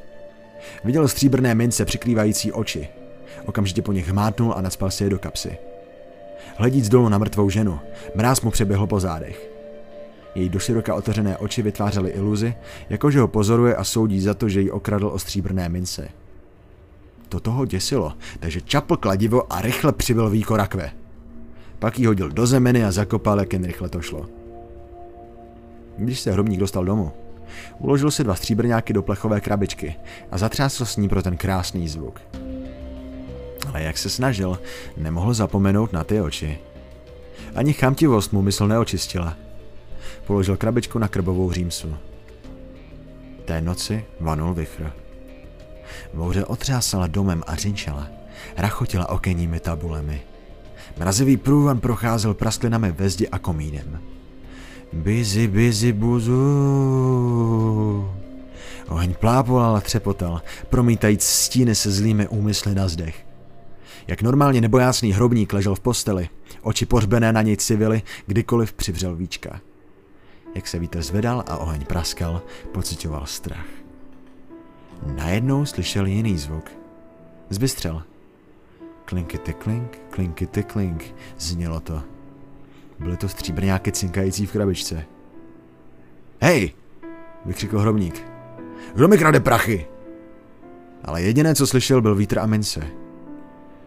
Viděl 0.83 1.07
stříbrné 1.07 1.55
mince 1.55 1.85
přikrývající 1.85 2.51
oči. 2.51 2.87
Okamžitě 3.45 3.81
po 3.81 3.93
nich 3.93 4.07
hmátnul 4.07 4.53
a 4.57 4.61
nadspal 4.61 4.91
si 4.91 5.03
je 5.03 5.09
do 5.09 5.19
kapsy. 5.19 5.57
Hledíc 6.57 6.89
dolů 6.89 7.09
na 7.09 7.17
mrtvou 7.17 7.49
ženu, 7.49 7.79
mráz 8.15 8.41
mu 8.41 8.51
přeběhl 8.51 8.87
po 8.87 8.99
zádech. 8.99 9.52
Její 10.35 10.49
doširoka 10.49 10.95
otevřené 10.95 11.37
oči 11.37 11.61
vytvářely 11.61 12.09
iluzi, 12.09 12.55
jakože 12.89 13.19
ho 13.19 13.27
pozoruje 13.27 13.75
a 13.75 13.83
soudí 13.83 14.21
za 14.21 14.33
to, 14.33 14.49
že 14.49 14.61
ji 14.61 14.71
okradl 14.71 15.07
o 15.07 15.19
stříbrné 15.19 15.69
mince. 15.69 16.07
To 17.29 17.39
toho 17.39 17.65
děsilo, 17.65 18.13
takže 18.39 18.61
čapl 18.61 18.97
kladivo 18.97 19.53
a 19.53 19.61
rychle 19.61 19.93
přibyl 19.93 20.29
víko 20.29 20.57
rakve. 20.57 20.91
Pak 21.79 21.99
ji 21.99 22.05
hodil 22.05 22.29
do 22.29 22.47
zemeny 22.47 22.85
a 22.85 22.91
zakopal, 22.91 23.39
jak 23.39 23.53
jen 23.53 23.63
rychle 23.63 23.89
to 23.89 24.01
šlo. 24.01 24.25
Když 25.97 26.19
se 26.19 26.31
hrobník 26.31 26.59
dostal 26.59 26.85
domů, 26.85 27.11
uložil 27.79 28.11
si 28.11 28.23
dva 28.23 28.35
stříbrňáky 28.35 28.93
do 28.93 29.03
plechové 29.03 29.41
krabičky 29.41 29.95
a 30.31 30.37
zatřásl 30.37 30.85
s 30.85 30.97
ní 30.97 31.09
pro 31.09 31.23
ten 31.23 31.37
krásný 31.37 31.87
zvuk. 31.87 32.21
Ale 33.67 33.83
jak 33.83 33.97
se 33.97 34.09
snažil, 34.09 34.59
nemohl 34.97 35.33
zapomenout 35.33 35.93
na 35.93 36.03
ty 36.03 36.21
oči. 36.21 36.59
Ani 37.55 37.73
chamtivost 37.73 38.33
mu 38.33 38.41
mysl 38.41 38.67
neočistila. 38.67 39.37
Položil 40.27 40.57
krabičku 40.57 40.99
na 40.99 41.07
krbovou 41.07 41.51
římsu. 41.51 41.95
Té 43.45 43.61
noci 43.61 44.05
vanul 44.19 44.53
vichr. 44.53 44.91
Bouře 46.13 46.45
otřásala 46.45 47.07
domem 47.07 47.43
a 47.47 47.55
řinčela. 47.55 48.07
Rachotila 48.57 49.09
okenními 49.09 49.59
tabulemi. 49.59 50.21
Mrazivý 50.97 51.37
průvan 51.37 51.79
procházel 51.79 52.33
prasklinami 52.33 52.91
ve 52.91 53.09
zdi 53.09 53.27
a 53.27 53.39
komínem. 53.39 53.99
Bizi, 54.93 55.47
bizi, 55.47 55.93
buzu. 55.93 56.33
Oheň 58.89 59.13
plápolal 59.13 59.75
a 59.75 59.81
třepotal, 59.81 60.41
promítajíc 60.69 61.23
stíny 61.23 61.75
se 61.75 61.91
zlými 61.91 62.27
úmysly 62.27 62.75
na 62.75 62.87
zdech. 62.87 63.25
Jak 64.07 64.21
normálně 64.21 64.61
nebojásný 64.61 65.13
hrobník 65.13 65.53
ležel 65.53 65.75
v 65.75 65.79
posteli, 65.79 66.29
oči 66.61 66.85
pořbené 66.85 67.33
na 67.33 67.41
něj 67.41 67.57
civily, 67.57 68.01
kdykoliv 68.25 68.73
přivřel 68.73 69.15
víčka. 69.15 69.59
Jak 70.55 70.67
se 70.67 70.79
vítr 70.79 71.01
zvedal 71.01 71.43
a 71.47 71.57
oheň 71.57 71.85
praskal, 71.85 72.41
pocitoval 72.71 73.25
strach. 73.25 73.67
Najednou 75.15 75.65
slyšel 75.65 76.05
jiný 76.05 76.37
zvuk. 76.37 76.71
Zbystřel. 77.49 78.03
Klinkity 79.05 79.53
klink, 79.53 79.99
klinkity 80.09 80.63
klink, 80.63 81.15
znělo 81.37 81.79
to. 81.79 82.01
Byly 82.99 83.17
to 83.17 83.29
stříbrňáky 83.29 83.91
cinkající 83.91 84.45
v 84.45 84.51
krabičce. 84.51 85.05
Hej! 86.41 86.73
vykřikl 87.45 87.79
hrobník. 87.79 88.23
Kdo 88.95 89.07
mi 89.07 89.17
krade 89.17 89.39
prachy? 89.39 89.87
Ale 91.03 91.21
jediné, 91.21 91.55
co 91.55 91.67
slyšel, 91.67 92.01
byl 92.01 92.15
vítr 92.15 92.39
a 92.39 92.45
mince. 92.45 92.87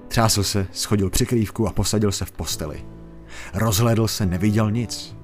Třásl 0.08 0.42
se, 0.42 0.66
schodil 0.72 1.10
přikrývku 1.10 1.68
a 1.68 1.72
posadil 1.72 2.12
se 2.12 2.24
v 2.24 2.32
posteli. 2.32 2.84
Rozhlédl 3.54 4.08
se, 4.08 4.26
neviděl 4.26 4.70
nic. 4.70 5.15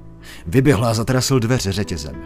Vyběhl 0.46 0.84
a 0.84 0.94
zatrasil 0.94 1.40
dveře 1.40 1.72
řetězem. 1.72 2.16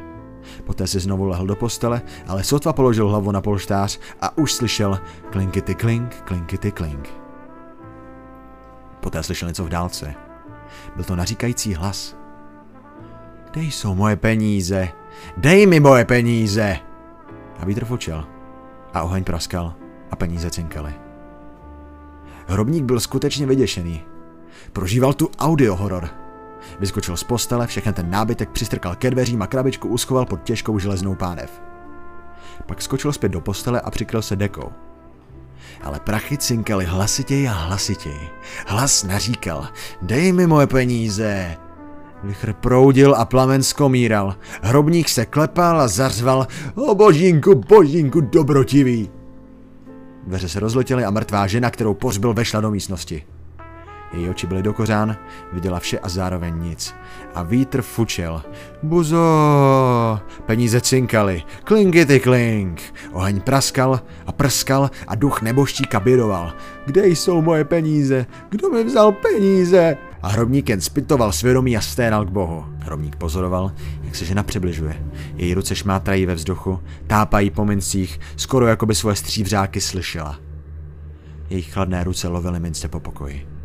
Poté 0.65 0.87
si 0.87 1.01
znovu 1.01 1.25
lehl 1.25 1.47
do 1.47 1.57
postele, 1.57 2.03
ale 2.27 2.45
sotva 2.45 2.73
položil 2.73 3.09
hlavu 3.09 3.33
na 3.33 3.41
polštář 3.41 3.99
a 4.21 4.39
už 4.39 4.53
slyšel 4.53 4.99
klinkity 5.31 5.75
klink, 5.75 6.15
klinkity 6.25 6.73
klink. 6.73 7.09
Poté 9.01 9.23
slyšel 9.23 9.49
něco 9.49 9.65
v 9.65 9.69
dálce. 9.69 10.15
Byl 10.95 11.05
to 11.05 11.17
naříkající 11.17 11.75
hlas. 11.75 12.17
Kde 13.51 13.63
jsou 13.63 13.95
moje 13.95 14.17
peníze? 14.17 14.89
Dej 15.37 15.67
mi 15.67 15.81
moje 15.81 16.05
peníze! 16.05 16.77
A 17.59 17.65
vítr 17.65 17.85
fočil. 17.85 18.25
A 18.95 19.03
oheň 19.03 19.25
praskal. 19.25 19.75
A 20.11 20.17
peníze 20.17 20.51
cinkaly. 20.51 20.95
Hrobník 22.47 22.85
byl 22.85 23.01
skutečně 23.01 23.47
vyděšený. 23.47 24.03
Prožíval 24.73 25.13
tu 25.13 25.31
audio 25.39 25.77
horor. 25.77 26.26
Vyskočil 26.81 27.17
z 27.17 27.25
postele, 27.25 27.67
všechen 27.67 27.95
ten 27.95 28.11
nábytek 28.11 28.51
přistrkal 28.51 28.95
ke 28.95 29.11
dveřím 29.11 29.43
a 29.43 29.47
krabičku 29.47 29.89
uschoval 29.89 30.27
pod 30.27 30.43
těžkou 30.43 30.79
železnou 30.79 31.15
pánev. 31.15 31.63
Pak 32.67 32.83
skočil 32.83 33.13
zpět 33.13 33.29
do 33.29 33.41
postele 33.41 33.81
a 33.81 33.91
přikryl 33.91 34.23
se 34.23 34.37
dekou. 34.37 34.73
Ale 35.83 36.01
prachy 36.01 36.39
cinkaly 36.39 36.85
hlasitěji 36.85 37.49
a 37.49 37.53
hlasitěji. 37.53 38.29
Hlas 38.67 39.05
naříkal, 39.05 39.69
dej 40.03 40.33
mi 40.33 40.47
moje 40.47 40.67
peníze. 40.67 41.57
Vichr 42.25 42.53
proudil 42.53 43.15
a 43.15 43.25
plamen 43.25 43.63
skomíral. 43.63 44.37
Hrobník 44.63 45.09
se 45.09 45.27
klepal 45.27 45.81
a 45.81 45.89
zařval, 45.89 46.47
o 46.75 46.95
božínku, 46.95 47.55
božínku, 47.55 48.21
dobrotivý. 48.21 49.11
Dveře 50.27 50.49
se 50.49 50.61
rozletěly 50.61 51.05
a 51.05 51.11
mrtvá 51.11 51.47
žena, 51.47 51.71
kterou 51.71 51.95
pořbil, 51.95 52.35
vešla 52.35 52.61
do 52.61 52.71
místnosti. 52.71 53.25
Její 54.13 54.29
oči 54.29 54.47
byly 54.47 54.63
do 54.63 54.73
kořán, 54.73 55.17
viděla 55.53 55.81
vše 55.81 55.99
a 55.99 56.09
zároveň 56.09 56.63
nic. 56.63 56.95
A 57.35 57.43
vítr 57.43 57.83
fučil. 57.83 58.43
Buzo! 58.83 60.21
Peníze 60.47 60.81
cinkaly. 60.81 61.43
Klinkity 61.65 62.21
klink. 62.21 62.83
Oheň 63.13 63.41
praskal 63.41 64.01
a 64.27 64.33
prskal 64.33 64.91
a 65.09 65.15
duch 65.15 65.43
neboštíka 65.43 66.01
bidoval. 66.01 66.53
Kde 66.87 67.07
jsou 67.07 67.43
moje 67.43 67.65
peníze? 67.65 68.27
Kdo 68.49 68.71
mi 68.71 68.85
vzal 68.85 69.13
peníze? 69.13 69.97
A 70.23 70.29
hrobník 70.29 70.69
jen 70.69 70.81
spitoval 70.81 71.33
svědomí 71.33 71.77
a 71.77 71.81
sténal 71.81 72.25
k 72.25 72.31
bohu. 72.31 72.65
Hrobník 72.79 73.17
pozoroval, 73.17 73.73
jak 74.03 74.15
se 74.15 74.25
žena 74.25 74.43
přibližuje. 74.43 75.07
Její 75.37 75.55
ruce 75.55 75.77
šmátrají 75.77 76.27
ve 76.27 76.35
vzduchu, 76.35 76.81
tápají 77.07 77.51
po 77.51 77.65
mincích, 77.65 78.21
skoro 78.37 78.67
jako 78.67 78.87
by 78.87 78.95
svoje 78.95 79.17
střívřáky 79.17 79.81
slyšela. 79.81 80.39
Jejich 81.51 81.73
chladné 81.73 82.05
ruce 82.05 82.29
lovily 82.29 82.61
mince 82.61 82.89
po 82.89 83.01
pokoji. 83.01 83.56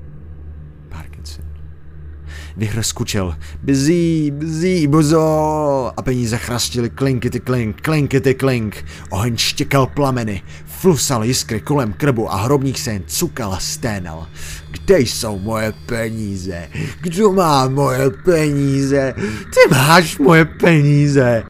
Vyhr 2.57 2.83
skučel. 2.83 3.35
Bzí, 3.63 4.31
bzí, 4.31 4.87
buzo! 4.87 5.91
A 5.97 6.01
peníze 6.01 6.37
chrastily 6.37 6.89
klinkity 6.89 7.39
klink, 7.39 7.81
klinkity 7.81 8.33
klink. 8.33 8.85
Oheň 9.09 9.37
štěkal 9.37 9.87
plameny, 9.87 10.41
flusal 10.65 11.23
jiskry 11.23 11.59
kolem 11.59 11.93
krbu 11.93 12.31
a 12.31 12.35
hrobník 12.35 12.77
se 12.77 12.91
jen 12.91 13.03
cukal 13.07 13.53
a 13.53 13.59
sténal. 13.59 14.27
Kde 14.71 14.99
jsou 14.99 15.39
moje 15.39 15.73
peníze? 15.85 16.69
Kdo 17.01 17.31
má 17.31 17.67
moje 17.67 18.09
peníze? 18.09 19.13
Ty 19.53 19.75
máš 19.75 20.17
moje 20.17 20.45
peníze! 20.45 21.43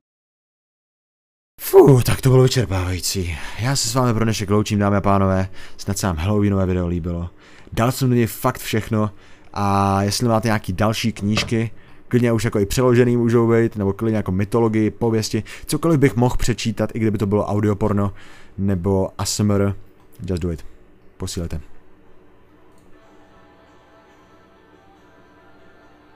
Fuh, 1.61 2.03
tak 2.03 2.21
to 2.21 2.29
bylo 2.29 2.43
vyčerpávající. 2.43 3.37
Já 3.59 3.75
se 3.75 3.89
s 3.89 3.95
vámi 3.95 4.13
pro 4.13 4.23
dnešek 4.23 4.49
loučím, 4.49 4.79
dámy 4.79 4.97
a 4.97 5.01
pánové. 5.01 5.49
Snad 5.77 5.97
se 5.97 6.07
vám 6.07 6.17
Halloweenové 6.17 6.65
video 6.65 6.87
líbilo. 6.87 7.29
Dal 7.73 7.91
jsem 7.91 8.09
do 8.09 8.15
něj 8.15 8.27
fakt 8.27 8.59
všechno 8.59 9.11
a 9.53 10.03
jestli 10.03 10.27
máte 10.27 10.47
nějaký 10.47 10.73
další 10.73 11.11
knížky, 11.13 11.71
klidně 12.07 12.31
už 12.31 12.45
jako 12.45 12.59
i 12.59 12.65
přeložený 12.65 13.17
můžou 13.17 13.51
být, 13.51 13.75
nebo 13.75 13.93
klidně 13.93 14.17
jako 14.17 14.31
mytologii, 14.31 14.91
pověsti, 14.91 15.43
cokoliv 15.65 15.99
bych 15.99 16.15
mohl 16.15 16.37
přečítat, 16.37 16.89
i 16.93 16.99
kdyby 16.99 17.17
to 17.17 17.25
bylo 17.25 17.45
audioporno, 17.45 18.13
nebo 18.57 19.09
ASMR, 19.17 19.73
just 20.27 20.41
do 20.41 20.51
it. 20.51 20.65
Posílejte. 21.17 21.61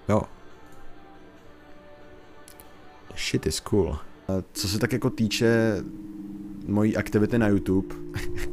Jo. 0.09 0.21
Shit 3.17 3.45
is 3.45 3.59
cool. 3.59 3.97
Co 4.53 4.67
se 4.67 4.79
tak 4.79 4.93
jako 4.93 5.09
týče 5.09 5.77
mojí 6.67 6.97
aktivity 6.97 7.37
na 7.37 7.47
YouTube, 7.47 7.95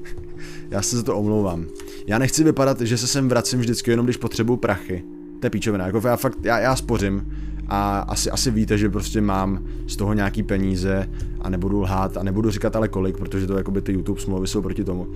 já 0.71 0.83
se 0.83 0.97
za 0.97 1.03
to 1.03 1.16
omlouvám. 1.16 1.66
Já 2.07 2.19
nechci 2.19 2.45
vypadat, 2.45 2.81
že 2.81 2.99
se 2.99 3.07
sem 3.07 3.29
vracím 3.29 3.61
vždycky 3.61 3.91
jenom, 3.91 4.07
když 4.07 4.17
potřebuju 4.17 4.57
prachy. 4.57 5.05
To 5.41 5.47
je 5.47 5.51
píčovina, 5.51 5.87
jako 5.87 6.09
já 6.09 6.17
fakt, 6.17 6.38
já, 6.43 6.59
já 6.59 6.77
spořím 6.77 7.27
a 7.69 7.99
asi, 7.99 8.31
asi 8.31 8.51
víte, 8.51 8.79
že 8.79 8.88
prostě 8.88 9.21
mám 9.21 9.65
z 9.87 9.97
toho 9.97 10.15
nějaký 10.15 10.43
peníze 10.43 11.09
a 11.41 11.51
nebudu 11.51 11.81
lhát 11.81 12.17
a 12.17 12.23
nebudu 12.23 12.51
říkat 12.51 12.77
ale 12.77 12.88
kolik, 12.88 13.17
protože 13.17 13.47
to 13.47 13.57
jako 13.57 13.71
by 13.71 13.83
ty 13.83 13.93
YouTube 13.93 14.21
smlouvy 14.21 14.47
jsou 14.47 14.62
proti 14.62 14.85
tomu. 14.85 15.07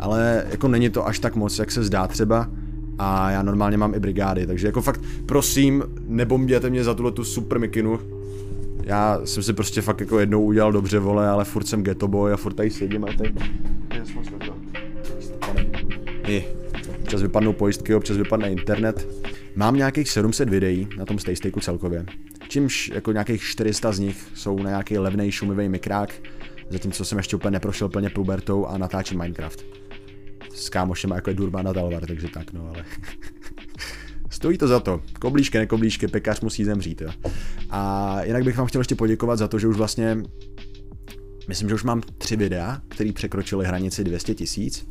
Ale 0.00 0.44
jako 0.50 0.68
není 0.68 0.90
to 0.90 1.06
až 1.06 1.18
tak 1.18 1.36
moc, 1.36 1.58
jak 1.58 1.70
se 1.70 1.84
zdá 1.84 2.06
třeba 2.06 2.50
a 2.98 3.30
já 3.30 3.42
normálně 3.42 3.76
mám 3.76 3.94
i 3.94 4.00
brigády, 4.00 4.46
takže 4.46 4.66
jako 4.66 4.82
fakt 4.82 5.00
prosím, 5.26 5.84
nebomběte 6.06 6.70
mě 6.70 6.84
za 6.84 6.94
tuhle 6.94 7.12
tu 7.12 7.24
super 7.24 7.58
mikinu, 7.58 8.00
já 8.82 9.20
jsem 9.24 9.42
si 9.42 9.52
prostě 9.52 9.82
fakt 9.82 10.00
jako 10.00 10.18
jednou 10.18 10.42
udělal 10.42 10.72
dobře, 10.72 10.98
vole, 10.98 11.28
ale 11.28 11.44
furt 11.44 11.66
jsem 11.66 11.82
ghetto 11.82 12.08
boy 12.08 12.32
a 12.32 12.36
furt 12.36 12.54
tady 12.54 12.70
sedím 12.70 13.04
a 13.04 13.08
tady... 13.18 13.34
I, 16.30 16.44
občas 17.00 17.22
vypadnou 17.22 17.52
pojistky, 17.52 17.94
občas 17.94 18.16
vypadne 18.16 18.50
internet. 18.50 19.08
Mám 19.56 19.76
nějakých 19.76 20.10
700 20.10 20.48
videí 20.48 20.88
na 20.96 21.04
tom 21.04 21.18
Staystayku 21.18 21.60
celkově. 21.60 22.06
Čímž 22.48 22.90
jako 22.94 23.12
nějakých 23.12 23.42
400 23.42 23.92
z 23.92 23.98
nich 23.98 24.26
jsou 24.34 24.62
na 24.62 24.70
nějaký 24.70 24.98
levný 24.98 25.32
šumivý 25.32 25.68
mikrák, 25.68 26.14
zatímco 26.70 27.04
jsem 27.04 27.18
ještě 27.18 27.36
úplně 27.36 27.50
neprošel 27.50 27.88
plně 27.88 28.10
pubertou 28.10 28.66
a 28.66 28.78
natáčím 28.78 29.18
Minecraft. 29.18 29.64
S 30.54 30.68
kámošem 30.68 31.10
jako 31.10 31.30
je 31.30 31.34
Durban 31.34 31.68
a 31.68 31.72
Dalvar, 31.72 32.06
takže 32.06 32.28
tak 32.28 32.52
no, 32.52 32.68
ale... 32.68 32.84
Stojí 34.30 34.58
to 34.58 34.68
za 34.68 34.80
to. 34.80 35.02
Koblížky, 35.20 35.58
nekoblížky, 35.58 36.08
pekař 36.08 36.40
musí 36.40 36.64
zemřít. 36.64 37.00
Jo. 37.00 37.10
A 37.70 38.16
jinak 38.24 38.44
bych 38.44 38.56
vám 38.56 38.66
chtěl 38.66 38.80
ještě 38.80 38.94
poděkovat 38.94 39.38
za 39.38 39.48
to, 39.48 39.58
že 39.58 39.68
už 39.68 39.76
vlastně, 39.76 40.22
myslím, 41.48 41.68
že 41.68 41.74
už 41.74 41.82
mám 41.82 42.02
tři 42.18 42.36
videa, 42.36 42.80
které 42.88 43.12
překročily 43.12 43.66
hranici 43.66 44.04
200 44.04 44.34
tisíc, 44.34 44.86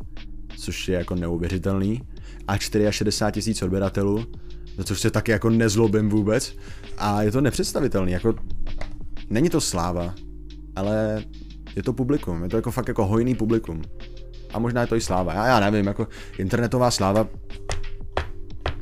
což 0.59 0.87
je 0.87 0.97
jako 0.97 1.15
neuvěřitelný, 1.15 2.01
a 2.47 2.57
64 2.57 3.31
tisíc 3.31 3.61
odběratelů, 3.61 4.25
za 4.77 4.83
což 4.83 4.99
se 4.99 5.11
taky 5.11 5.31
jako 5.31 5.49
nezlobím 5.49 6.09
vůbec. 6.09 6.55
A 6.97 7.21
je 7.21 7.31
to 7.31 7.41
nepředstavitelný, 7.41 8.11
jako 8.11 8.35
není 9.29 9.49
to 9.49 9.61
sláva, 9.61 10.15
ale 10.75 11.23
je 11.75 11.83
to 11.83 11.93
publikum, 11.93 12.43
je 12.43 12.49
to 12.49 12.55
jako 12.55 12.71
fakt 12.71 12.87
jako 12.87 13.05
hojný 13.05 13.35
publikum. 13.35 13.81
A 14.53 14.59
možná 14.59 14.81
je 14.81 14.87
to 14.87 14.95
i 14.95 15.01
sláva, 15.01 15.33
já, 15.33 15.47
já 15.47 15.59
nevím, 15.59 15.87
jako 15.87 16.07
internetová 16.37 16.91
sláva 16.91 17.27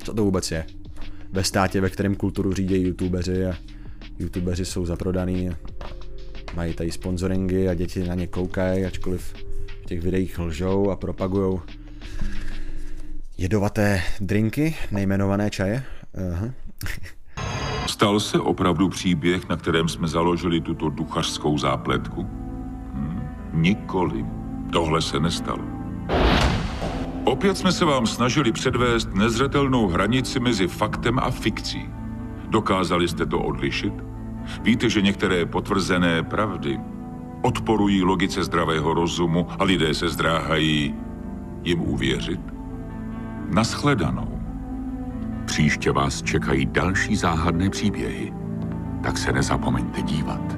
co 0.07 0.13
to 0.13 0.23
vůbec 0.23 0.51
je. 0.51 0.65
ve 1.31 1.43
státě, 1.43 1.81
ve 1.81 1.89
kterém 1.89 2.15
kulturu 2.15 2.53
řídí 2.53 2.81
youtubeři 2.81 3.45
a 3.45 3.53
youtubeři 4.19 4.65
jsou 4.65 4.85
zaprodaný 4.85 5.49
a 5.49 5.57
mají 6.55 6.73
tady 6.73 6.91
sponsoringy 6.91 7.69
a 7.69 7.73
děti 7.73 8.07
na 8.07 8.15
ně 8.15 8.27
koukají, 8.27 8.85
ačkoliv 8.85 9.33
těch 9.87 10.01
videích 10.01 10.39
lžou 10.39 10.91
a 10.91 10.95
propagujou 10.95 11.61
jedovaté 13.37 14.03
drinky, 14.19 14.75
nejmenované 14.91 15.49
čaje. 15.49 15.83
Aha. 16.31 16.49
Stal 17.87 18.19
se 18.19 18.39
opravdu 18.39 18.89
příběh, 18.89 19.49
na 19.49 19.57
kterém 19.57 19.89
jsme 19.89 20.07
založili 20.07 20.61
tuto 20.61 20.89
duchařskou 20.89 21.57
zápletku? 21.57 22.23
Hm? 22.93 23.19
Nikoli. 23.53 24.25
Tohle 24.71 25.01
se 25.01 25.19
nestalo. 25.19 25.63
Opět 27.23 27.57
jsme 27.57 27.71
se 27.71 27.85
vám 27.85 28.07
snažili 28.07 28.51
předvést 28.51 29.13
nezřetelnou 29.13 29.87
hranici 29.87 30.39
mezi 30.39 30.67
faktem 30.67 31.19
a 31.19 31.31
fikcí. 31.31 31.89
Dokázali 32.49 33.07
jste 33.07 33.25
to 33.25 33.39
odlišit? 33.39 33.93
Víte, 34.61 34.89
že 34.89 35.01
některé 35.01 35.45
potvrzené 35.45 36.23
pravdy 36.23 36.79
odporují 37.47 38.03
logice 38.03 38.43
zdravého 38.43 38.93
rozumu 38.93 39.47
a 39.59 39.63
lidé 39.63 39.93
se 39.93 40.09
zdráhají 40.09 40.95
jim 41.63 41.81
uvěřit? 41.81 42.39
Naschledanou. 43.49 44.39
Příště 45.45 45.91
vás 45.91 46.21
čekají 46.21 46.65
další 46.65 47.15
záhadné 47.15 47.69
příběhy. 47.69 48.33
Tak 49.03 49.17
se 49.17 49.31
nezapomeňte 49.31 50.01
dívat. 50.01 50.56